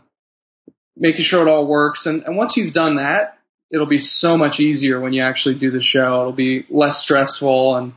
making 0.95 1.23
sure 1.23 1.47
it 1.47 1.49
all 1.49 1.65
works. 1.65 2.05
And, 2.05 2.23
and 2.23 2.37
once 2.37 2.57
you've 2.57 2.73
done 2.73 2.97
that, 2.97 3.37
it'll 3.71 3.87
be 3.87 3.99
so 3.99 4.37
much 4.37 4.59
easier 4.59 4.99
when 4.99 5.13
you 5.13 5.23
actually 5.23 5.55
do 5.55 5.71
the 5.71 5.81
show. 5.81 6.21
It'll 6.21 6.33
be 6.33 6.65
less 6.69 6.99
stressful. 6.99 7.75
And 7.77 7.93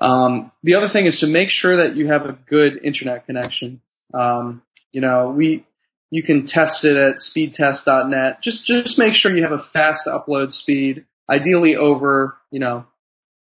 um, 0.00 0.52
the 0.62 0.74
other 0.74 0.88
thing 0.88 1.06
is 1.06 1.20
to 1.20 1.26
make 1.26 1.50
sure 1.50 1.76
that 1.76 1.96
you 1.96 2.08
have 2.08 2.24
a 2.24 2.32
good 2.32 2.80
internet 2.82 3.26
connection. 3.26 3.80
Um, 4.14 4.62
you 4.90 5.00
know, 5.00 5.30
we 5.30 5.64
you 6.10 6.22
can 6.22 6.44
test 6.44 6.84
it 6.84 6.96
at 6.96 7.16
speedtest.net. 7.16 8.42
Just 8.42 8.66
just 8.66 8.98
make 8.98 9.14
sure 9.14 9.34
you 9.34 9.42
have 9.42 9.52
a 9.52 9.58
fast 9.58 10.06
upload 10.06 10.52
speed, 10.52 11.06
ideally 11.28 11.76
over 11.76 12.36
you 12.50 12.60
know 12.60 12.86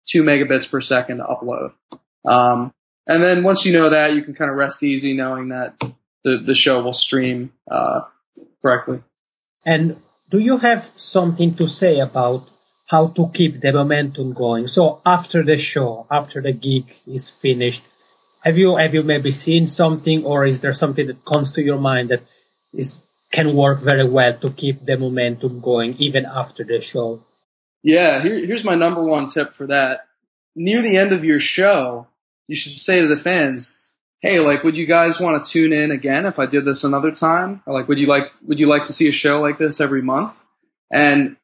two 0.06 0.22
megabits 0.22 0.70
per 0.70 0.80
second 0.80 1.20
upload. 1.20 1.72
Um, 2.24 2.72
and 3.06 3.22
then 3.22 3.44
once 3.44 3.64
you 3.64 3.72
know 3.72 3.90
that, 3.90 4.14
you 4.14 4.22
can 4.22 4.34
kind 4.34 4.50
of 4.50 4.56
rest 4.56 4.82
easy 4.82 5.14
knowing 5.14 5.50
that 5.50 5.78
the 6.24 6.38
the 6.44 6.54
show 6.54 6.82
will 6.82 6.92
stream 6.92 7.52
uh, 7.70 8.02
correctly. 8.62 9.02
And 9.64 9.96
do 10.28 10.38
you 10.38 10.58
have 10.58 10.90
something 10.96 11.54
to 11.56 11.66
say 11.66 12.00
about 12.00 12.48
how 12.86 13.08
to 13.08 13.28
keep 13.32 13.60
the 13.60 13.72
momentum 13.72 14.32
going? 14.32 14.66
So 14.66 15.00
after 15.04 15.42
the 15.42 15.56
show, 15.56 16.06
after 16.10 16.40
the 16.40 16.52
gig 16.52 16.84
is 17.06 17.30
finished, 17.30 17.82
have 18.40 18.58
you 18.58 18.76
have 18.76 18.94
you 18.94 19.02
maybe 19.02 19.32
seen 19.32 19.66
something, 19.66 20.24
or 20.24 20.46
is 20.46 20.60
there 20.60 20.72
something 20.72 21.06
that 21.06 21.24
comes 21.24 21.52
to 21.52 21.62
your 21.62 21.78
mind 21.78 22.10
that 22.10 22.22
is 22.72 22.98
can 23.32 23.56
work 23.56 23.80
very 23.80 24.08
well 24.08 24.38
to 24.38 24.50
keep 24.50 24.84
the 24.84 24.96
momentum 24.96 25.60
going 25.60 25.96
even 25.98 26.24
after 26.26 26.64
the 26.64 26.80
show? 26.80 27.24
Yeah, 27.82 28.22
here, 28.22 28.44
here's 28.46 28.64
my 28.64 28.74
number 28.74 29.02
one 29.02 29.28
tip 29.28 29.54
for 29.54 29.66
that. 29.68 30.06
Near 30.54 30.82
the 30.82 30.96
end 30.96 31.12
of 31.12 31.24
your 31.24 31.40
show, 31.40 32.06
you 32.46 32.56
should 32.56 32.72
say 32.72 33.00
to 33.00 33.08
the 33.08 33.16
fans, 33.16 33.85
"Hey, 34.20 34.40
like, 34.40 34.64
would 34.64 34.76
you 34.76 34.86
guys 34.86 35.20
want 35.20 35.44
to 35.44 35.50
tune 35.50 35.72
in 35.72 35.90
again 35.90 36.26
if 36.26 36.38
I 36.38 36.46
did 36.46 36.64
this 36.64 36.84
another 36.84 37.12
time? 37.12 37.62
Or 37.66 37.74
like, 37.74 37.88
would 37.88 37.98
you 37.98 38.06
like 38.06 38.30
would 38.46 38.58
you 38.58 38.66
like 38.66 38.86
to 38.86 38.92
see 38.92 39.08
a 39.08 39.12
show 39.12 39.40
like 39.40 39.58
this 39.58 39.80
every 39.80 40.02
month?" 40.02 40.42
And 40.90 41.36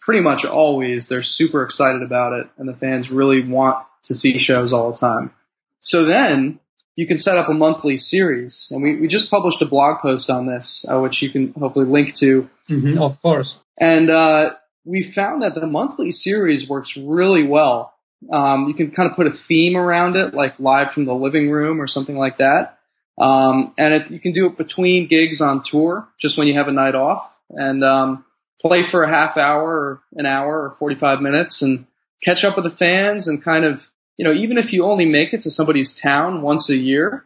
pretty 0.00 0.20
much 0.20 0.44
always 0.44 1.08
they're 1.08 1.22
super 1.22 1.62
excited 1.62 2.02
about 2.02 2.32
it, 2.32 2.48
and 2.58 2.68
the 2.68 2.74
fans 2.74 3.10
really 3.10 3.42
want 3.42 3.84
to 4.04 4.14
see 4.14 4.38
shows 4.38 4.72
all 4.72 4.92
the 4.92 4.96
time. 4.96 5.32
So 5.80 6.04
then 6.04 6.60
you 6.96 7.06
can 7.06 7.18
set 7.18 7.36
up 7.36 7.48
a 7.48 7.54
monthly 7.54 7.98
series, 7.98 8.70
and 8.72 8.82
we, 8.82 8.96
we 8.96 9.08
just 9.08 9.30
published 9.30 9.60
a 9.62 9.66
blog 9.66 10.00
post 10.00 10.30
on 10.30 10.46
this, 10.46 10.86
uh, 10.88 10.98
which 11.00 11.20
you 11.22 11.30
can 11.30 11.52
hopefully 11.52 11.86
link 11.86 12.14
to. 12.14 12.48
Mm-hmm, 12.70 13.00
of 13.00 13.20
course. 13.20 13.58
And 13.78 14.08
uh, 14.08 14.54
we 14.84 15.02
found 15.02 15.42
that 15.42 15.54
the 15.54 15.66
monthly 15.66 16.12
series 16.12 16.68
works 16.68 16.96
really 16.96 17.42
well. 17.42 17.92
Um, 18.30 18.68
you 18.68 18.74
can 18.74 18.90
kind 18.90 19.10
of 19.10 19.16
put 19.16 19.26
a 19.26 19.30
theme 19.30 19.76
around 19.76 20.16
it, 20.16 20.34
like 20.34 20.58
live 20.58 20.92
from 20.92 21.04
the 21.04 21.14
living 21.14 21.50
room 21.50 21.80
or 21.80 21.86
something 21.86 22.16
like 22.16 22.38
that. 22.38 22.78
Um, 23.18 23.74
and 23.78 23.94
it, 23.94 24.10
you 24.10 24.20
can 24.20 24.32
do 24.32 24.46
it 24.46 24.56
between 24.56 25.08
gigs 25.08 25.40
on 25.40 25.62
tour, 25.62 26.08
just 26.18 26.36
when 26.36 26.48
you 26.48 26.54
have 26.54 26.68
a 26.68 26.72
night 26.72 26.94
off, 26.94 27.38
and 27.50 27.82
um, 27.82 28.24
play 28.60 28.82
for 28.82 29.02
a 29.02 29.08
half 29.08 29.36
hour 29.36 29.64
or 29.64 30.02
an 30.14 30.26
hour 30.26 30.64
or 30.64 30.72
45 30.72 31.20
minutes 31.20 31.62
and 31.62 31.86
catch 32.22 32.44
up 32.44 32.56
with 32.56 32.64
the 32.64 32.70
fans 32.70 33.28
and 33.28 33.42
kind 33.42 33.64
of, 33.64 33.88
you 34.16 34.24
know, 34.24 34.32
even 34.32 34.58
if 34.58 34.72
you 34.72 34.84
only 34.84 35.06
make 35.06 35.32
it 35.32 35.42
to 35.42 35.50
somebody's 35.50 35.98
town 35.98 36.42
once 36.42 36.70
a 36.70 36.76
year, 36.76 37.24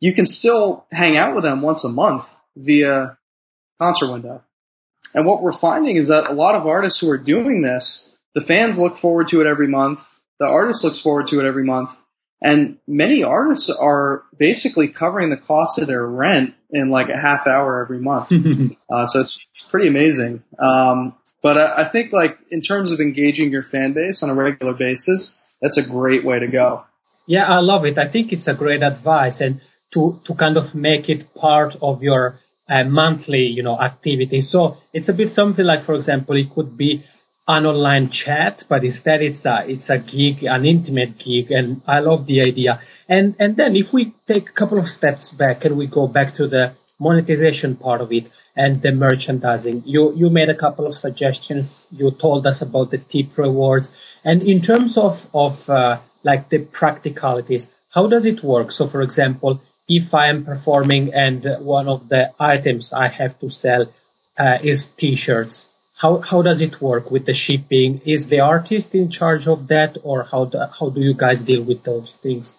you 0.00 0.12
can 0.12 0.26
still 0.26 0.86
hang 0.90 1.16
out 1.16 1.34
with 1.34 1.44
them 1.44 1.60
once 1.62 1.84
a 1.84 1.88
month 1.88 2.36
via 2.56 3.18
concert 3.78 4.12
window. 4.12 4.42
And 5.14 5.26
what 5.26 5.42
we're 5.42 5.52
finding 5.52 5.96
is 5.96 6.08
that 6.08 6.30
a 6.30 6.34
lot 6.34 6.54
of 6.54 6.66
artists 6.66 7.00
who 7.00 7.10
are 7.10 7.18
doing 7.18 7.62
this, 7.62 8.16
the 8.34 8.40
fans 8.40 8.78
look 8.78 8.96
forward 8.96 9.28
to 9.28 9.40
it 9.40 9.46
every 9.46 9.68
month. 9.68 10.18
The 10.40 10.46
artist 10.46 10.82
looks 10.82 11.00
forward 11.00 11.28
to 11.28 11.38
it 11.38 11.46
every 11.46 11.64
month. 11.64 12.02
And 12.42 12.78
many 12.88 13.22
artists 13.22 13.68
are 13.68 14.24
basically 14.36 14.88
covering 14.88 15.28
the 15.28 15.36
cost 15.36 15.78
of 15.78 15.86
their 15.86 16.04
rent 16.04 16.54
in 16.70 16.88
like 16.88 17.10
a 17.10 17.20
half 17.20 17.46
hour 17.46 17.82
every 17.82 18.00
month. 18.00 18.32
uh, 18.92 19.06
so 19.06 19.20
it's, 19.20 19.38
it's 19.52 19.68
pretty 19.68 19.88
amazing. 19.88 20.42
Um, 20.58 21.14
but 21.42 21.58
I, 21.58 21.82
I 21.82 21.84
think 21.84 22.12
like 22.12 22.38
in 22.50 22.62
terms 22.62 22.92
of 22.92 23.00
engaging 23.00 23.50
your 23.50 23.62
fan 23.62 23.92
base 23.92 24.22
on 24.22 24.30
a 24.30 24.34
regular 24.34 24.72
basis, 24.72 25.46
that's 25.60 25.76
a 25.76 25.86
great 25.86 26.24
way 26.24 26.38
to 26.38 26.48
go. 26.48 26.84
Yeah, 27.26 27.44
I 27.44 27.60
love 27.60 27.84
it. 27.84 27.98
I 27.98 28.08
think 28.08 28.32
it's 28.32 28.48
a 28.48 28.54
great 28.54 28.82
advice 28.82 29.42
and 29.42 29.60
to, 29.92 30.20
to 30.24 30.34
kind 30.34 30.56
of 30.56 30.74
make 30.74 31.10
it 31.10 31.34
part 31.34 31.76
of 31.82 32.02
your 32.02 32.40
uh, 32.68 32.84
monthly, 32.84 33.46
you 33.46 33.62
know, 33.62 33.78
activity. 33.78 34.40
So 34.40 34.78
it's 34.92 35.10
a 35.10 35.12
bit 35.12 35.30
something 35.30 35.64
like, 35.64 35.82
for 35.82 35.94
example, 35.94 36.36
it 36.36 36.50
could 36.50 36.76
be 36.76 37.04
an 37.56 37.66
online 37.66 38.08
chat, 38.10 38.64
but 38.68 38.84
instead 38.84 39.22
it's 39.22 39.44
a 39.44 39.64
it's 39.68 39.90
a 39.90 39.98
gig, 39.98 40.44
an 40.44 40.64
intimate 40.64 41.18
gig, 41.18 41.50
and 41.50 41.82
I 41.86 42.00
love 42.00 42.26
the 42.26 42.42
idea. 42.42 42.80
And 43.08 43.34
and 43.38 43.56
then 43.56 43.76
if 43.76 43.92
we 43.92 44.12
take 44.26 44.50
a 44.50 44.52
couple 44.52 44.78
of 44.78 44.88
steps 44.88 45.30
back 45.30 45.64
and 45.64 45.76
we 45.76 45.86
go 45.86 46.06
back 46.06 46.34
to 46.36 46.46
the 46.46 46.74
monetization 46.98 47.76
part 47.76 48.00
of 48.00 48.12
it 48.12 48.30
and 48.54 48.82
the 48.82 48.92
merchandising, 48.92 49.82
you 49.86 50.14
you 50.14 50.30
made 50.30 50.50
a 50.50 50.54
couple 50.54 50.86
of 50.86 50.94
suggestions. 50.94 51.86
You 51.90 52.10
told 52.10 52.46
us 52.46 52.62
about 52.62 52.90
the 52.90 52.98
tip 52.98 53.36
rewards, 53.36 53.90
and 54.24 54.44
in 54.44 54.60
terms 54.60 54.96
of 54.96 55.26
of 55.34 55.68
uh, 55.68 55.98
like 56.22 56.48
the 56.50 56.58
practicalities, 56.58 57.66
how 57.90 58.06
does 58.06 58.26
it 58.26 58.42
work? 58.42 58.70
So, 58.70 58.86
for 58.86 59.02
example, 59.02 59.60
if 59.88 60.14
I 60.14 60.28
am 60.28 60.44
performing 60.44 61.14
and 61.14 61.44
one 61.60 61.88
of 61.88 62.08
the 62.08 62.32
items 62.38 62.92
I 62.92 63.08
have 63.08 63.38
to 63.40 63.50
sell 63.50 63.92
uh, 64.38 64.58
is 64.62 64.84
t-shirts 64.96 65.69
how 66.00 66.20
how 66.20 66.40
does 66.40 66.62
it 66.62 66.80
work 66.80 67.10
with 67.10 67.26
the 67.26 67.34
shipping? 67.34 68.00
Is 68.06 68.28
the 68.28 68.40
artist 68.40 68.94
in 68.94 69.10
charge 69.10 69.46
of 69.46 69.68
that, 69.68 69.98
or 70.02 70.24
how 70.24 70.46
do, 70.46 70.58
how 70.78 70.88
do 70.88 71.00
you 71.00 71.12
guys 71.14 71.42
deal 71.42 71.62
with 71.62 71.84
those 71.84 72.12
things? 72.22 72.54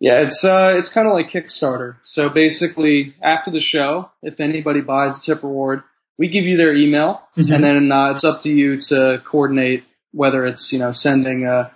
Yeah, 0.00 0.22
it's 0.22 0.44
uh, 0.44 0.74
it's 0.76 0.88
kind 0.88 1.06
of 1.06 1.14
like 1.14 1.30
Kickstarter. 1.30 1.96
So 2.02 2.28
basically, 2.28 3.14
after 3.22 3.52
the 3.52 3.60
show, 3.60 4.10
if 4.22 4.40
anybody 4.40 4.80
buys 4.80 5.18
a 5.18 5.22
tip 5.22 5.44
reward, 5.44 5.84
we 6.18 6.28
give 6.28 6.44
you 6.44 6.56
their 6.56 6.74
email, 6.74 7.22
mm-hmm. 7.36 7.52
and 7.52 7.62
then 7.62 7.92
uh, 7.92 8.10
it's 8.10 8.24
up 8.24 8.40
to 8.42 8.50
you 8.50 8.80
to 8.80 9.22
coordinate 9.24 9.84
whether 10.12 10.44
it's 10.44 10.72
you 10.72 10.80
know 10.80 10.90
sending 10.90 11.46
a 11.46 11.70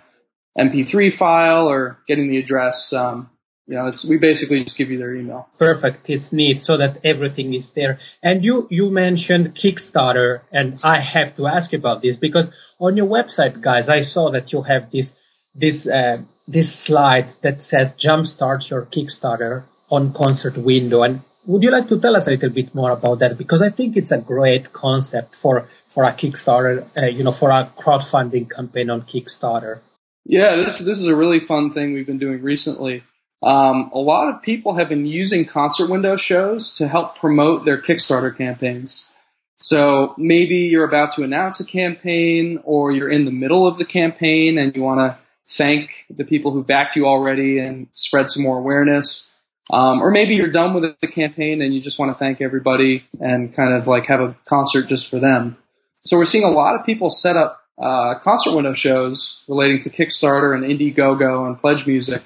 MP3 0.59 1.13
file 1.13 1.69
or 1.69 1.97
getting 2.09 2.29
the 2.29 2.39
address. 2.39 2.91
Um, 2.91 3.29
you 3.67 3.75
know, 3.75 3.87
it's 3.87 4.05
we 4.05 4.17
basically 4.17 4.63
just 4.63 4.77
give 4.77 4.91
you 4.91 4.99
their 4.99 5.15
email. 5.15 5.49
Perfect. 5.57 6.09
It's 6.09 6.31
neat 6.31 6.61
so 6.61 6.77
that 6.77 6.99
everything 7.03 7.53
is 7.53 7.69
there. 7.69 7.99
And 8.21 8.43
you 8.43 8.67
you 8.69 8.91
mentioned 8.91 9.55
Kickstarter, 9.55 10.41
and 10.51 10.79
I 10.83 10.99
have 10.99 11.35
to 11.37 11.47
ask 11.47 11.71
you 11.71 11.79
about 11.79 12.01
this 12.03 12.15
because 12.15 12.51
on 12.79 12.95
your 12.95 13.07
website, 13.07 13.61
guys, 13.61 13.89
I 13.89 14.01
saw 14.01 14.31
that 14.31 14.53
you 14.53 14.61
have 14.61 14.91
this 14.91 15.13
this 15.55 15.87
uh, 15.87 16.21
this 16.47 16.75
slide 16.75 17.33
that 17.41 17.63
says 17.63 17.95
jumpstart 17.95 18.69
your 18.69 18.83
Kickstarter 18.83 19.63
on 19.89 20.13
concert 20.13 20.57
window. 20.57 21.01
And 21.01 21.21
would 21.47 21.63
you 21.63 21.71
like 21.71 21.87
to 21.87 21.99
tell 21.99 22.15
us 22.15 22.27
a 22.27 22.31
little 22.31 22.51
bit 22.51 22.75
more 22.75 22.91
about 22.91 23.19
that? 23.19 23.35
Because 23.35 23.63
I 23.63 23.71
think 23.71 23.97
it's 23.97 24.11
a 24.11 24.19
great 24.19 24.73
concept 24.73 25.33
for 25.33 25.67
for 25.89 26.03
a 26.03 26.13
Kickstarter, 26.13 26.85
uh, 26.95 27.07
you 27.07 27.23
know, 27.23 27.31
for 27.31 27.49
a 27.49 27.71
crowdfunding 27.79 28.51
campaign 28.51 28.91
on 28.91 29.01
Kickstarter. 29.01 29.79
Yeah, 30.23 30.55
this 30.55 30.77
this 30.77 30.99
is 30.99 31.07
a 31.07 31.15
really 31.15 31.39
fun 31.39 31.71
thing 31.71 31.93
we've 31.93 32.05
been 32.05 32.19
doing 32.19 32.43
recently. 32.43 33.03
Um, 33.45 33.91
a 33.93 33.99
lot 33.99 34.33
of 34.33 34.41
people 34.41 34.73
have 34.73 34.89
been 34.89 35.05
using 35.05 35.45
concert 35.45 35.91
window 35.91 36.15
shows 36.15 36.77
to 36.77 36.87
help 36.87 37.19
promote 37.19 37.63
their 37.63 37.79
Kickstarter 37.79 38.35
campaigns. 38.35 39.13
So 39.57 40.15
maybe 40.17 40.55
you're 40.55 40.87
about 40.87 41.13
to 41.13 41.23
announce 41.23 41.59
a 41.59 41.65
campaign 41.65 42.59
or 42.63 42.91
you're 42.91 43.09
in 43.09 43.23
the 43.23 43.31
middle 43.31 43.67
of 43.67 43.77
the 43.77 43.85
campaign 43.85 44.57
and 44.57 44.75
you 44.75 44.81
want 44.81 44.99
to 44.99 45.19
thank 45.47 46.05
the 46.09 46.23
people 46.23 46.51
who 46.51 46.63
backed 46.63 46.95
you 46.95 47.05
already 47.05 47.59
and 47.59 47.87
spread 47.93 48.31
some 48.31 48.41
more 48.41 48.57
awareness. 48.57 49.39
Um, 49.69 50.01
or 50.01 50.09
maybe 50.09 50.33
you're 50.33 50.49
done 50.49 50.73
with 50.73 50.99
the 50.99 51.07
campaign 51.07 51.61
and 51.61 51.71
you 51.71 51.81
just 51.81 51.99
want 51.99 52.09
to 52.09 52.17
thank 52.17 52.41
everybody 52.41 53.05
and 53.19 53.53
kind 53.53 53.75
of 53.75 53.85
like 53.85 54.07
have 54.07 54.21
a 54.21 54.35
concert 54.45 54.87
just 54.87 55.07
for 55.07 55.19
them. 55.19 55.55
So 56.03 56.17
we're 56.17 56.25
seeing 56.25 56.45
a 56.45 56.51
lot 56.51 56.79
of 56.79 56.85
people 56.85 57.11
set 57.11 57.37
up 57.37 57.61
uh, 57.77 58.15
concert 58.19 58.55
window 58.55 58.73
shows 58.73 59.45
relating 59.47 59.79
to 59.81 59.89
Kickstarter 59.89 60.55
and 60.55 60.63
Indiegogo 60.63 61.45
and 61.45 61.59
Pledge 61.59 61.85
Music 61.85 62.23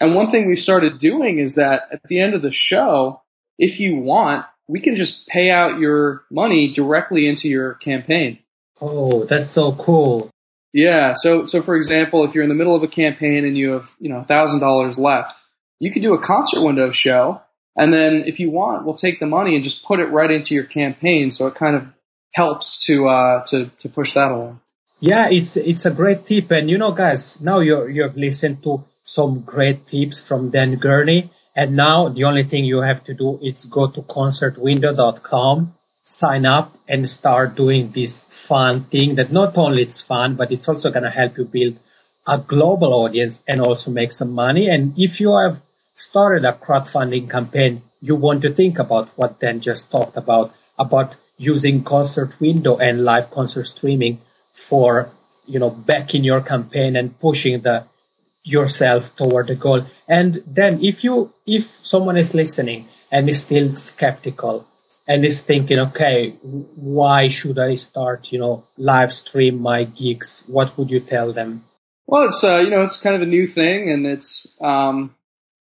and 0.00 0.14
one 0.14 0.30
thing 0.30 0.48
we 0.48 0.56
started 0.56 0.98
doing 0.98 1.38
is 1.38 1.56
that 1.56 1.88
at 1.92 2.02
the 2.04 2.20
end 2.20 2.34
of 2.34 2.42
the 2.42 2.50
show, 2.50 3.20
if 3.58 3.80
you 3.80 3.96
want, 3.96 4.46
we 4.66 4.80
can 4.80 4.96
just 4.96 5.28
pay 5.28 5.50
out 5.50 5.78
your 5.78 6.24
money 6.30 6.72
directly 6.72 7.28
into 7.28 7.48
your 7.48 7.74
campaign. 7.74 8.38
Oh, 8.80 9.24
that's 9.24 9.50
so 9.50 9.72
cool. 9.72 10.30
Yeah. 10.72 11.12
So, 11.14 11.44
so 11.44 11.60
for 11.60 11.76
example, 11.76 12.24
if 12.24 12.34
you're 12.34 12.44
in 12.44 12.48
the 12.48 12.54
middle 12.54 12.74
of 12.74 12.82
a 12.82 12.88
campaign 12.88 13.44
and 13.44 13.58
you 13.58 13.72
have, 13.72 13.94
you 13.98 14.08
know, 14.08 14.22
thousand 14.22 14.60
dollars 14.60 14.98
left, 14.98 15.44
you 15.80 15.92
could 15.92 16.02
do 16.02 16.14
a 16.14 16.22
concert 16.22 16.64
window 16.64 16.90
show. 16.90 17.42
And 17.76 17.92
then 17.92 18.24
if 18.26 18.40
you 18.40 18.50
want, 18.50 18.84
we'll 18.84 18.94
take 18.94 19.20
the 19.20 19.26
money 19.26 19.54
and 19.54 19.64
just 19.64 19.84
put 19.84 20.00
it 20.00 20.06
right 20.06 20.30
into 20.30 20.54
your 20.54 20.64
campaign. 20.64 21.30
So 21.30 21.46
it 21.46 21.54
kind 21.56 21.76
of 21.76 21.86
helps 22.32 22.86
to, 22.86 23.08
uh, 23.08 23.44
to, 23.46 23.70
to 23.80 23.88
push 23.88 24.14
that 24.14 24.30
along. 24.30 24.60
Yeah, 25.00 25.28
it's, 25.30 25.56
it's 25.56 25.86
a 25.86 25.90
great 25.90 26.26
tip. 26.26 26.50
And 26.52 26.70
you 26.70 26.78
know, 26.78 26.92
guys, 26.92 27.40
now 27.40 27.60
you're, 27.60 27.88
you've 27.88 28.16
listened 28.16 28.62
to 28.62 28.84
some 29.10 29.40
great 29.40 29.88
tips 29.88 30.20
from 30.20 30.50
Dan 30.50 30.76
Gurney. 30.76 31.30
And 31.56 31.74
now 31.74 32.08
the 32.08 32.24
only 32.24 32.44
thing 32.44 32.64
you 32.64 32.80
have 32.80 33.02
to 33.04 33.14
do 33.14 33.38
is 33.42 33.64
go 33.64 33.88
to 33.88 34.02
concertwindow.com, 34.02 35.74
sign 36.04 36.46
up 36.46 36.76
and 36.88 37.08
start 37.08 37.56
doing 37.56 37.90
this 37.90 38.22
fun 38.22 38.84
thing 38.84 39.16
that 39.16 39.32
not 39.32 39.58
only 39.58 39.82
it's 39.82 40.00
fun, 40.00 40.36
but 40.36 40.52
it's 40.52 40.68
also 40.68 40.90
going 40.90 41.02
to 41.02 41.10
help 41.10 41.38
you 41.38 41.44
build 41.44 41.76
a 42.26 42.38
global 42.38 42.94
audience 42.94 43.40
and 43.48 43.60
also 43.60 43.90
make 43.90 44.12
some 44.12 44.32
money. 44.32 44.68
And 44.68 44.94
if 44.96 45.20
you 45.20 45.36
have 45.36 45.60
started 45.96 46.44
a 46.44 46.52
crowdfunding 46.52 47.28
campaign, 47.28 47.82
you 48.00 48.14
want 48.14 48.42
to 48.42 48.54
think 48.54 48.78
about 48.78 49.08
what 49.16 49.40
Dan 49.40 49.60
just 49.60 49.90
talked 49.90 50.16
about, 50.16 50.54
about 50.78 51.16
using 51.36 51.82
concert 51.82 52.38
window 52.38 52.76
and 52.76 53.04
live 53.04 53.30
concert 53.30 53.64
streaming 53.64 54.20
for, 54.54 55.10
you 55.46 55.58
know, 55.58 55.70
backing 55.70 56.22
your 56.22 56.42
campaign 56.42 56.94
and 56.94 57.18
pushing 57.18 57.60
the 57.62 57.84
yourself 58.42 59.14
toward 59.16 59.48
the 59.48 59.54
goal. 59.54 59.86
And 60.08 60.42
then 60.46 60.82
if 60.82 61.04
you, 61.04 61.32
if 61.46 61.64
someone 61.64 62.16
is 62.16 62.34
listening 62.34 62.88
and 63.10 63.28
is 63.28 63.40
still 63.40 63.76
skeptical 63.76 64.66
and 65.06 65.24
is 65.24 65.42
thinking, 65.42 65.78
okay, 65.78 66.30
why 66.40 67.28
should 67.28 67.58
I 67.58 67.74
start, 67.74 68.32
you 68.32 68.38
know, 68.38 68.64
live 68.76 69.12
stream 69.12 69.60
my 69.60 69.84
gigs? 69.84 70.42
What 70.46 70.76
would 70.78 70.90
you 70.90 71.00
tell 71.00 71.32
them? 71.32 71.64
Well, 72.06 72.28
it's, 72.28 72.42
uh, 72.42 72.60
you 72.64 72.70
know, 72.70 72.82
it's 72.82 73.02
kind 73.02 73.16
of 73.16 73.22
a 73.22 73.26
new 73.26 73.46
thing 73.46 73.90
and 73.90 74.06
it's, 74.06 74.60
um, 74.60 75.14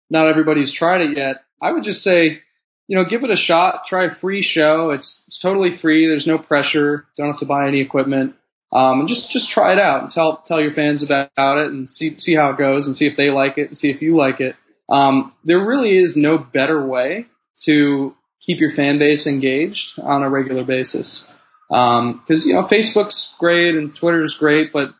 not 0.10 0.28
everybody's 0.28 0.72
tried 0.72 1.02
it 1.02 1.18
yet. 1.18 1.44
I 1.62 1.72
would 1.72 1.84
just 1.84 2.04
say, 2.04 2.42
you 2.88 2.96
know, 2.96 3.04
give 3.04 3.24
it 3.24 3.30
a 3.30 3.36
shot. 3.36 3.86
Try 3.86 4.06
a 4.06 4.10
free 4.10 4.42
show. 4.42 4.92
It's, 4.92 5.26
it's 5.28 5.40
totally 5.40 5.72
free. 5.72 6.08
There's 6.08 6.28
no 6.28 6.38
pressure. 6.38 7.06
Don't 7.18 7.32
have 7.32 7.40
to 7.40 7.46
buy 7.46 7.68
any 7.68 7.82
equipment. 7.82 8.36
Um, 8.72 9.00
and 9.00 9.08
just 9.08 9.32
just 9.32 9.50
try 9.50 9.72
it 9.74 9.80
out 9.80 10.02
and 10.02 10.12
tell 10.12 10.38
tell 10.38 10.62
your 10.62 10.72
fans 10.72 11.02
about 11.02 11.30
it 11.38 11.72
and 11.72 11.90
see 11.90 12.18
see 12.18 12.34
how 12.34 12.52
it 12.52 12.58
goes 12.58 12.88
and 12.88 12.96
see 12.96 13.08
if 13.08 13.16
they 13.16 13.30
like 13.30 13.58
it 13.58 13.68
and 13.68 13.78
see 13.78 13.90
if 13.90 14.02
you 14.02 14.16
like 14.16 14.42
it. 14.42 14.56
Um, 14.90 15.34
there 15.44 15.66
really 15.66 15.98
is 15.98 16.18
no 16.18 16.38
better 16.38 16.86
way 16.86 17.28
to 17.64 18.16
keep 18.42 18.60
your 18.60 18.72
fan 18.72 19.00
base 19.00 19.28
engaged 19.28 20.00
on 20.00 20.24
a 20.24 20.30
regular 20.30 20.64
basis. 20.64 21.34
Because, 21.70 22.46
you 22.46 22.54
know, 22.54 22.64
Facebook's 22.64 23.36
great 23.40 23.76
and 23.76 23.94
Twitter's 23.94 24.38
great, 24.38 24.72
but 24.72 24.94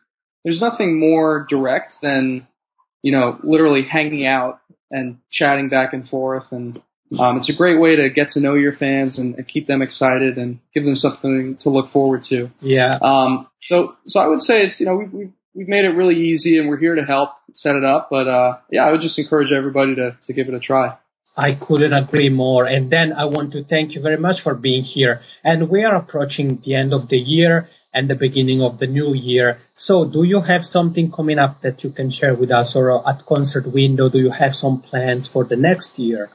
there's 0.44 0.60
nothing 0.60 0.98
more 0.98 1.46
direct 1.48 2.00
than, 2.02 2.46
you 3.02 3.12
know, 3.12 3.38
literally 3.42 3.82
hanging 3.82 4.26
out 4.26 4.60
and 4.90 5.18
chatting 5.30 5.68
back 5.70 5.94
and 5.94 6.06
forth. 6.06 6.52
And 6.52 6.78
um, 7.16 7.38
it's 7.38 7.48
a 7.48 7.54
great 7.54 7.80
way 7.80 7.96
to 7.96 8.10
get 8.10 8.30
to 8.30 8.40
know 8.40 8.54
your 8.54 8.72
fans 8.72 9.18
and, 9.18 9.36
and, 9.36 9.48
keep 9.48 9.66
them 9.66 9.80
excited 9.80 10.36
and 10.36 10.60
give 10.74 10.84
them 10.84 10.96
something 10.96 11.56
to 11.58 11.70
look 11.70 11.88
forward 11.88 12.22
to. 12.24 12.50
Yeah. 12.60 12.98
Um, 13.00 13.48
so, 13.62 13.96
so 14.06 14.20
I 14.20 14.26
would 14.26 14.40
say 14.40 14.64
it's, 14.66 14.80
you 14.80 14.86
know, 14.86 14.96
we, 14.96 15.04
we, 15.06 15.30
we've 15.54 15.68
made 15.68 15.86
it 15.86 15.90
really 15.90 16.16
easy 16.16 16.58
and 16.58 16.68
we're 16.68 16.78
here 16.78 16.94
to 16.94 17.04
help 17.04 17.30
set 17.54 17.76
it 17.76 17.84
up. 17.84 18.08
But, 18.10 18.28
uh, 18.28 18.58
yeah, 18.70 18.86
I 18.86 18.92
would 18.92 19.00
just 19.00 19.18
encourage 19.18 19.52
everybody 19.52 19.94
to, 19.94 20.18
to 20.24 20.32
give 20.34 20.48
it 20.48 20.54
a 20.54 20.60
try. 20.60 20.98
I 21.34 21.54
couldn't 21.54 21.92
agree 21.92 22.28
more. 22.28 22.66
And 22.66 22.90
then 22.90 23.12
I 23.12 23.26
want 23.26 23.52
to 23.52 23.64
thank 23.64 23.94
you 23.94 24.02
very 24.02 24.18
much 24.18 24.42
for 24.42 24.54
being 24.54 24.82
here. 24.82 25.22
And 25.44 25.70
we 25.70 25.84
are 25.84 25.94
approaching 25.94 26.60
the 26.62 26.74
end 26.74 26.92
of 26.92 27.08
the 27.08 27.18
year 27.18 27.70
and 27.94 28.10
the 28.10 28.16
beginning 28.16 28.60
of 28.62 28.78
the 28.78 28.86
new 28.86 29.14
year. 29.14 29.60
So 29.74 30.04
do 30.04 30.24
you 30.24 30.40
have 30.40 30.66
something 30.66 31.10
coming 31.10 31.38
up 31.38 31.62
that 31.62 31.84
you 31.84 31.90
can 31.90 32.10
share 32.10 32.34
with 32.34 32.50
us 32.50 32.76
or 32.76 33.08
at 33.08 33.24
concert 33.24 33.66
window? 33.66 34.08
Do 34.08 34.18
you 34.18 34.30
have 34.30 34.54
some 34.54 34.82
plans 34.82 35.26
for 35.26 35.44
the 35.44 35.56
next 35.56 35.98
year? 35.98 36.28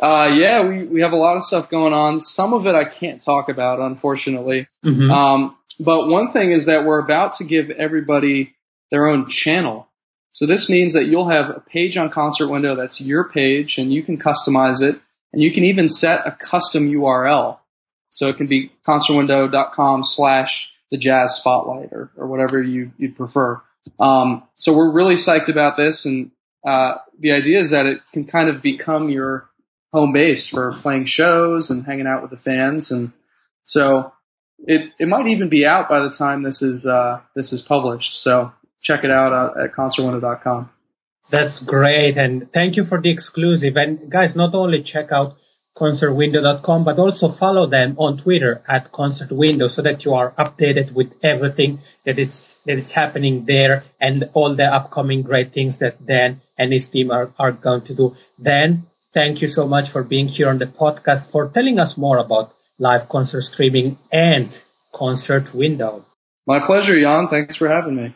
Uh, 0.00 0.32
yeah, 0.34 0.66
we, 0.66 0.84
we 0.84 1.02
have 1.02 1.12
a 1.12 1.16
lot 1.16 1.36
of 1.36 1.42
stuff 1.42 1.68
going 1.68 1.92
on. 1.92 2.20
Some 2.20 2.54
of 2.54 2.66
it 2.66 2.74
I 2.74 2.84
can't 2.84 3.20
talk 3.20 3.48
about, 3.48 3.80
unfortunately. 3.80 4.66
Mm-hmm. 4.84 5.10
Um, 5.10 5.56
but 5.84 6.08
one 6.08 6.30
thing 6.30 6.52
is 6.52 6.66
that 6.66 6.84
we're 6.84 7.04
about 7.04 7.34
to 7.34 7.44
give 7.44 7.70
everybody 7.70 8.54
their 8.90 9.06
own 9.06 9.28
channel. 9.28 9.88
So 10.32 10.46
this 10.46 10.70
means 10.70 10.94
that 10.94 11.06
you'll 11.06 11.28
have 11.28 11.50
a 11.50 11.60
page 11.60 11.96
on 11.96 12.10
Concert 12.10 12.48
Window 12.48 12.76
that's 12.76 13.00
your 13.00 13.28
page 13.28 13.78
and 13.78 13.92
you 13.92 14.02
can 14.02 14.18
customize 14.18 14.82
it 14.82 14.96
and 15.32 15.42
you 15.42 15.52
can 15.52 15.64
even 15.64 15.88
set 15.88 16.26
a 16.26 16.32
custom 16.32 16.88
URL. 16.88 17.58
So 18.10 18.28
it 18.28 18.36
can 18.36 18.46
be 18.46 18.72
concertwindow.com 18.86 20.04
slash 20.04 20.72
the 20.90 20.96
jazz 20.96 21.36
spotlight 21.36 21.92
or, 21.92 22.10
or 22.16 22.26
whatever 22.26 22.62
you, 22.62 22.92
you'd 22.98 23.16
prefer. 23.16 23.60
Um, 23.98 24.44
so 24.56 24.76
we're 24.76 24.92
really 24.92 25.14
psyched 25.14 25.48
about 25.48 25.76
this. 25.76 26.06
And, 26.06 26.30
uh, 26.66 26.96
the 27.18 27.32
idea 27.32 27.60
is 27.60 27.70
that 27.70 27.86
it 27.86 28.00
can 28.12 28.24
kind 28.24 28.50
of 28.50 28.62
become 28.62 29.08
your 29.08 29.49
home 29.92 30.12
base 30.12 30.48
for 30.48 30.72
playing 30.72 31.04
shows 31.04 31.70
and 31.70 31.84
hanging 31.84 32.06
out 32.06 32.22
with 32.22 32.30
the 32.30 32.36
fans. 32.36 32.90
And 32.90 33.12
so 33.64 34.12
it, 34.58 34.92
it 34.98 35.08
might 35.08 35.28
even 35.28 35.48
be 35.48 35.66
out 35.66 35.88
by 35.88 36.00
the 36.00 36.10
time 36.10 36.42
this 36.42 36.62
is, 36.62 36.86
uh, 36.86 37.20
this 37.34 37.52
is 37.52 37.62
published. 37.62 38.20
So 38.20 38.52
check 38.80 39.04
it 39.04 39.10
out 39.10 39.58
at 39.58 39.72
concertwindow.com. 39.72 40.70
That's 41.30 41.60
great. 41.60 42.18
And 42.18 42.52
thank 42.52 42.76
you 42.76 42.84
for 42.84 43.00
the 43.00 43.10
exclusive. 43.10 43.76
And 43.76 44.10
guys, 44.10 44.34
not 44.34 44.54
only 44.54 44.82
check 44.82 45.12
out 45.12 45.36
concertwindow.com, 45.76 46.84
but 46.84 46.98
also 46.98 47.28
follow 47.28 47.66
them 47.66 47.94
on 47.98 48.18
Twitter 48.18 48.62
at 48.68 48.92
concertwindow 48.92 49.70
so 49.70 49.82
that 49.82 50.04
you 50.04 50.14
are 50.14 50.32
updated 50.32 50.92
with 50.92 51.12
everything 51.22 51.80
that 52.04 52.18
it's, 52.18 52.54
that 52.66 52.78
it's 52.78 52.92
happening 52.92 53.44
there 53.46 53.84
and 54.00 54.30
all 54.34 54.54
the 54.54 54.64
upcoming 54.64 55.22
great 55.22 55.52
things 55.52 55.78
that 55.78 56.04
Dan 56.04 56.40
and 56.58 56.72
his 56.72 56.86
team 56.86 57.10
are, 57.10 57.32
are 57.38 57.52
going 57.52 57.82
to 57.82 57.94
do. 57.94 58.16
Dan, 58.42 58.86
thank 59.12 59.42
you 59.42 59.48
so 59.48 59.66
much 59.66 59.90
for 59.90 60.02
being 60.02 60.28
here 60.28 60.48
on 60.48 60.58
the 60.58 60.66
podcast, 60.66 61.30
for 61.30 61.48
telling 61.48 61.78
us 61.78 61.96
more 61.96 62.18
about 62.18 62.54
live 62.78 63.08
concert 63.08 63.42
streaming 63.42 63.98
and 64.12 64.60
concert 64.92 65.54
window. 65.54 66.04
My 66.46 66.60
pleasure, 66.60 66.98
Jan. 66.98 67.28
Thanks 67.28 67.56
for 67.56 67.68
having 67.68 67.96
me. 67.96 68.14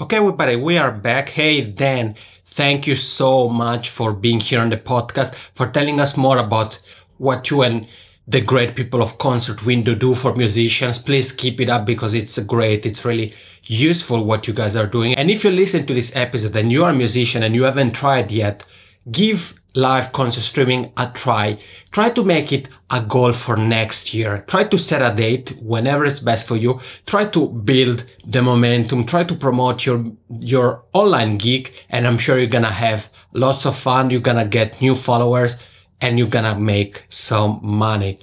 Okay, 0.00 0.16
everybody, 0.16 0.56
we 0.56 0.76
are 0.78 0.90
back. 0.90 1.28
Hey, 1.28 1.62
Dan, 1.62 2.16
thank 2.44 2.86
you 2.86 2.94
so 2.94 3.48
much 3.48 3.90
for 3.90 4.12
being 4.12 4.40
here 4.40 4.60
on 4.60 4.70
the 4.70 4.76
podcast, 4.76 5.34
for 5.54 5.68
telling 5.68 6.00
us 6.00 6.16
more 6.16 6.38
about 6.38 6.80
what 7.16 7.50
you 7.50 7.62
and 7.62 7.88
the 8.26 8.40
great 8.40 8.74
people 8.74 9.02
of 9.02 9.18
Concert 9.18 9.64
Window 9.64 9.94
do 9.94 10.14
for 10.14 10.34
musicians. 10.34 10.98
Please 10.98 11.32
keep 11.32 11.60
it 11.60 11.68
up 11.68 11.86
because 11.86 12.14
it's 12.14 12.38
great. 12.40 12.86
It's 12.86 13.04
really 13.04 13.34
useful 13.66 14.24
what 14.24 14.48
you 14.48 14.54
guys 14.54 14.76
are 14.76 14.86
doing. 14.86 15.14
And 15.14 15.30
if 15.30 15.44
you 15.44 15.50
listen 15.50 15.86
to 15.86 15.94
this 15.94 16.16
episode 16.16 16.56
and 16.56 16.72
you 16.72 16.84
are 16.84 16.90
a 16.90 16.94
musician 16.94 17.42
and 17.42 17.54
you 17.54 17.64
haven't 17.64 17.94
tried 17.94 18.32
yet, 18.32 18.64
give 19.10 19.54
live 19.74 20.12
concert 20.12 20.42
streaming 20.42 20.92
a 20.96 21.10
try. 21.12 21.58
Try 21.90 22.10
to 22.10 22.24
make 22.24 22.52
it 22.52 22.68
a 22.90 23.00
goal 23.00 23.32
for 23.32 23.56
next 23.56 24.14
year. 24.14 24.42
Try 24.46 24.64
to 24.64 24.78
set 24.78 25.02
a 25.02 25.14
date 25.14 25.50
whenever 25.60 26.04
it's 26.04 26.20
best 26.20 26.46
for 26.46 26.56
you. 26.56 26.80
Try 27.06 27.26
to 27.26 27.48
build 27.48 28.04
the 28.24 28.42
momentum. 28.42 29.04
Try 29.04 29.24
to 29.24 29.34
promote 29.34 29.84
your, 29.84 30.04
your 30.40 30.84
online 30.92 31.38
gig. 31.38 31.72
And 31.90 32.06
I'm 32.06 32.18
sure 32.18 32.38
you're 32.38 32.46
going 32.46 32.64
to 32.64 32.70
have 32.70 33.08
lots 33.32 33.66
of 33.66 33.76
fun. 33.76 34.10
You're 34.10 34.20
going 34.20 34.42
to 34.42 34.48
get 34.48 34.80
new 34.80 34.94
followers 34.94 35.62
and 36.00 36.18
you're 36.18 36.28
going 36.28 36.44
to 36.52 36.58
make 36.58 37.04
some 37.08 37.60
money. 37.62 38.20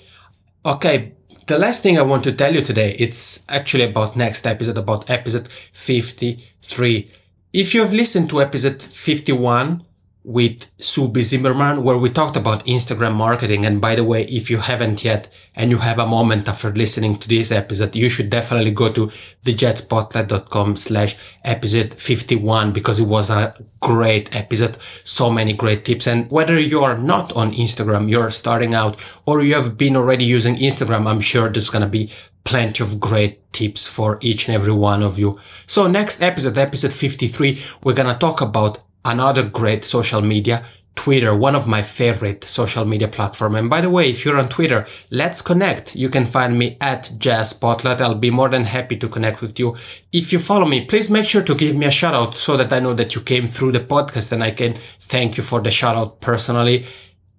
Okay. 0.66 1.14
The 1.48 1.58
last 1.58 1.84
thing 1.84 1.98
I 1.98 2.04
want 2.04 2.24
to 2.26 2.32
tell 2.32 2.54
you 2.54 2.62
today, 2.62 2.96
it's 2.98 3.46
actually 3.50 3.86
about 3.86 4.16
next 4.16 4.46
episode, 4.48 4.78
about 4.78 5.10
episode 5.10 5.50
53. 5.74 7.10
If 7.52 7.74
you 7.74 7.82
have 7.82 7.92
listened 7.92 8.30
to 8.30 8.42
episode 8.42 8.82
51, 8.82 9.84
with 10.24 10.78
Subi 10.78 11.24
Zimmerman 11.24 11.84
where 11.84 11.98
we 11.98 12.10
talked 12.10 12.38
about 12.38 12.68
Instagram 12.68 13.16
marketing. 13.16 13.66
And 13.66 13.82
by 13.82 13.96
the 13.96 14.04
way, 14.04 14.24
if 14.24 14.52
you 14.52 14.58
haven't 14.58 15.04
yet 15.04 15.30
and 15.56 15.72
you 15.72 15.78
have 15.78 15.98
a 15.98 16.06
moment 16.06 16.48
after 16.48 16.70
listening 16.72 17.16
to 17.16 17.28
this 17.28 17.52
episode, 17.52 17.96
you 17.96 18.08
should 18.08 18.30
definitely 18.30 18.72
go 18.72 18.92
to 18.92 19.12
thejazzspotlight.com 19.44 20.76
slash 20.76 21.16
episode 21.44 21.94
51 21.96 22.72
because 22.72 23.00
it 23.00 23.08
was 23.08 23.32
a 23.32 23.56
great 23.80 24.36
episode. 24.36 24.78
So 25.04 25.32
many 25.32 25.54
great 25.54 25.86
tips. 25.86 26.06
And 26.06 26.30
whether 26.30 26.60
you 26.60 26.84
are 26.84 26.98
not 26.98 27.34
on 27.34 27.54
Instagram, 27.54 28.10
you're 28.10 28.30
starting 28.30 28.76
out 28.76 29.02
or 29.26 29.42
you 29.42 29.56
have 29.56 29.78
been 29.78 29.98
already 29.98 30.26
using 30.26 30.58
Instagram, 30.58 31.08
I'm 31.08 31.22
sure 31.22 31.50
there's 31.50 31.72
going 31.72 31.84
to 31.84 31.90
be 31.90 32.12
plenty 32.44 32.84
of 32.84 33.00
great 33.00 33.52
tips 33.54 33.88
for 33.88 34.20
each 34.22 34.48
and 34.48 34.56
every 34.56 34.74
one 34.74 35.02
of 35.02 35.18
you. 35.18 35.40
So 35.66 35.88
next 35.88 36.22
episode, 36.22 36.58
episode 36.58 36.94
53, 36.94 37.60
we're 37.84 37.94
going 37.94 38.12
to 38.12 38.20
talk 38.20 38.42
about 38.42 38.80
another 39.04 39.44
great 39.44 39.84
social 39.86 40.22
media, 40.22 40.64
Twitter, 40.96 41.36
one 41.36 41.56
of 41.56 41.68
my 41.68 41.82
favorite 41.82 42.44
social 42.44 42.86
media 42.86 43.08
platform. 43.08 43.56
And 43.56 43.70
by 43.70 43.82
the 43.82 43.90
way, 43.90 44.10
if 44.10 44.26
you're 44.26 44.38
on 44.38 44.50
Twitter, 44.50 44.86
let's 45.10 45.42
connect. 45.42 45.96
You 45.96 46.10
can 46.10 46.26
find 46.26 46.58
me 46.58 46.78
at 46.82 47.12
Jazz 47.18 47.52
Spotlight. 47.52 48.02
I'll 48.02 48.16
be 48.16 48.30
more 48.30 48.50
than 48.50 48.66
happy 48.66 48.98
to 48.98 49.08
connect 49.08 49.42
with 49.42 49.60
you. 49.60 49.78
If 50.12 50.34
you 50.34 50.40
follow 50.40 50.66
me, 50.66 50.86
please 50.86 51.10
make 51.10 51.26
sure 51.26 51.44
to 51.44 51.56
give 51.56 51.76
me 51.76 51.86
a 51.86 51.92
shout 51.92 52.14
out 52.14 52.36
so 52.36 52.58
that 52.58 52.74
I 52.74 52.80
know 52.80 52.94
that 52.94 53.16
you 53.16 53.22
came 53.22 53.48
through 53.48 53.72
the 53.72 53.80
podcast 53.80 54.32
and 54.32 54.44
I 54.44 54.52
can 54.52 54.78
thank 55.00 55.38
you 55.38 55.44
for 55.44 55.62
the 55.62 55.72
shout 55.72 55.96
out 55.96 56.22
personally. 56.22 56.86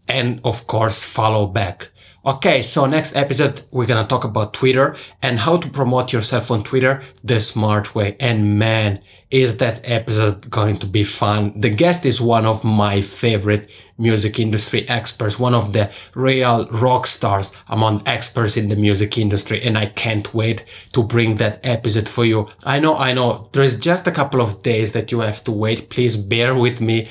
And 0.09 0.41
of 0.45 0.67
course, 0.67 1.05
follow 1.05 1.47
back. 1.47 1.91
Okay, 2.25 2.63
so 2.63 2.87
next 2.87 3.17
episode, 3.17 3.61
we're 3.73 3.87
gonna 3.87 4.07
talk 4.07 4.23
about 4.23 4.55
Twitter 4.55 4.95
and 5.23 5.41
how 5.41 5.57
to 5.57 5.69
promote 5.69 6.13
yourself 6.13 6.53
on 6.53 6.63
Twitter 6.63 7.03
the 7.25 7.41
smart 7.41 7.97
way. 7.97 8.17
And 8.21 8.61
man, 8.61 9.01
is 9.33 9.57
that 9.57 9.91
episode 9.91 10.49
going 10.49 10.77
to 10.77 10.87
be 10.87 11.03
fun. 11.03 11.55
The 11.57 11.71
guest 11.71 12.07
is 12.07 12.21
one 12.21 12.47
of 12.47 12.63
my 12.63 13.01
favorite 13.01 13.73
music 13.99 14.39
industry 14.39 14.89
experts, 14.89 15.37
one 15.37 15.55
of 15.55 15.73
the 15.73 15.91
real 16.15 16.69
rock 16.71 17.09
stars 17.09 17.57
among 17.67 18.03
experts 18.07 18.57
in 18.57 18.69
the 18.69 18.77
music 18.77 19.19
industry. 19.19 19.61
And 19.63 19.77
I 19.77 19.87
can't 19.87 20.33
wait 20.33 20.65
to 20.93 21.03
bring 21.03 21.37
that 21.37 21.67
episode 21.67 22.09
for 22.09 22.25
you. 22.25 22.49
I 22.63 22.79
know, 22.79 22.95
I 22.95 23.15
know, 23.15 23.49
there's 23.53 23.81
just 23.81 24.07
a 24.07 24.13
couple 24.13 24.43
of 24.43 24.63
days 24.63 24.93
that 24.93 25.11
you 25.11 25.21
have 25.21 25.43
to 25.45 25.53
wait. 25.53 25.91
Please 25.91 26.15
bear 26.15 26.55
with 26.55 26.81
me 26.81 27.09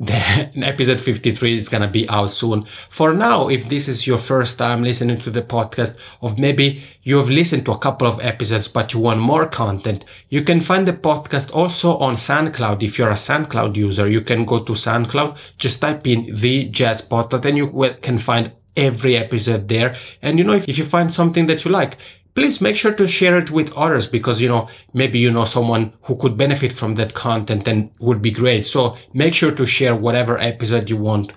the 0.00 0.50
episode 0.56 0.98
53 0.98 1.54
is 1.54 1.68
going 1.68 1.82
to 1.82 1.88
be 1.88 2.08
out 2.08 2.30
soon. 2.30 2.62
For 2.64 3.12
now, 3.12 3.48
if 3.48 3.68
this 3.68 3.86
is 3.86 4.06
your 4.06 4.16
first 4.18 4.58
time 4.58 4.82
listening 4.82 5.18
to 5.18 5.30
the 5.30 5.42
podcast, 5.42 6.00
of 6.22 6.38
maybe 6.38 6.82
you 7.02 7.18
have 7.18 7.28
listened 7.28 7.66
to 7.66 7.72
a 7.72 7.78
couple 7.78 8.06
of 8.06 8.20
episodes, 8.20 8.68
but 8.68 8.94
you 8.94 9.00
want 9.00 9.20
more 9.20 9.46
content, 9.46 10.06
you 10.30 10.42
can 10.42 10.60
find 10.60 10.88
the 10.88 10.94
podcast 10.94 11.54
also 11.54 11.98
on 11.98 12.14
SoundCloud. 12.14 12.82
If 12.82 12.98
you're 12.98 13.10
a 13.10 13.24
SoundCloud 13.28 13.76
user, 13.76 14.08
you 14.08 14.22
can 14.22 14.46
go 14.46 14.60
to 14.64 14.72
SoundCloud, 14.72 15.36
just 15.58 15.82
type 15.82 16.06
in 16.06 16.34
the 16.34 16.64
Jazz 16.64 16.98
Spotlight 16.98 17.44
and 17.44 17.58
you 17.58 17.94
can 18.00 18.16
find 18.16 18.52
every 18.76 19.16
episode 19.16 19.68
there. 19.68 19.96
And 20.22 20.38
you 20.38 20.44
know, 20.44 20.54
if, 20.54 20.68
if 20.68 20.78
you 20.78 20.84
find 20.84 21.12
something 21.12 21.46
that 21.46 21.64
you 21.64 21.70
like, 21.70 21.98
please 22.34 22.60
make 22.60 22.76
sure 22.76 22.92
to 22.92 23.08
share 23.08 23.38
it 23.38 23.50
with 23.50 23.76
others 23.76 24.06
because 24.06 24.40
you 24.40 24.48
know 24.48 24.68
maybe 24.92 25.18
you 25.18 25.30
know 25.30 25.44
someone 25.44 25.92
who 26.02 26.16
could 26.16 26.36
benefit 26.36 26.72
from 26.72 26.94
that 26.96 27.14
content 27.14 27.68
and 27.68 27.90
would 28.00 28.22
be 28.22 28.30
great. 28.30 28.64
So 28.64 28.96
make 29.12 29.34
sure 29.34 29.52
to 29.52 29.66
share 29.66 29.94
whatever 29.94 30.38
episode 30.38 30.90
you 30.90 30.96
want 30.96 31.32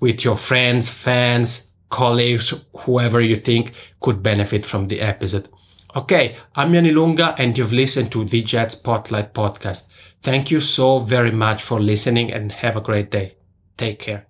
with 0.00 0.24
your 0.24 0.36
friends 0.36 0.90
fans 0.90 1.68
colleagues 1.88 2.52
whoever 2.80 3.20
you 3.20 3.36
think 3.36 3.72
could 4.00 4.22
benefit 4.22 4.64
from 4.64 4.88
the 4.88 5.00
episode. 5.00 5.48
Okay 5.94 6.36
i'm 6.54 6.72
Jan 6.72 6.84
Ilunga 6.84 7.34
and 7.38 7.56
you've 7.56 7.72
listened 7.72 8.12
to 8.12 8.24
the 8.24 8.42
Jazz 8.42 8.72
Spotlight 8.72 9.32
podcast. 9.32 9.88
Thank 10.22 10.50
you 10.50 10.60
so 10.60 10.98
very 10.98 11.30
much 11.30 11.62
for 11.62 11.80
listening 11.80 12.32
and 12.32 12.50
have 12.52 12.76
a 12.76 12.80
great 12.80 13.10
day. 13.10 13.36
Take 13.76 14.00
care 14.00 14.26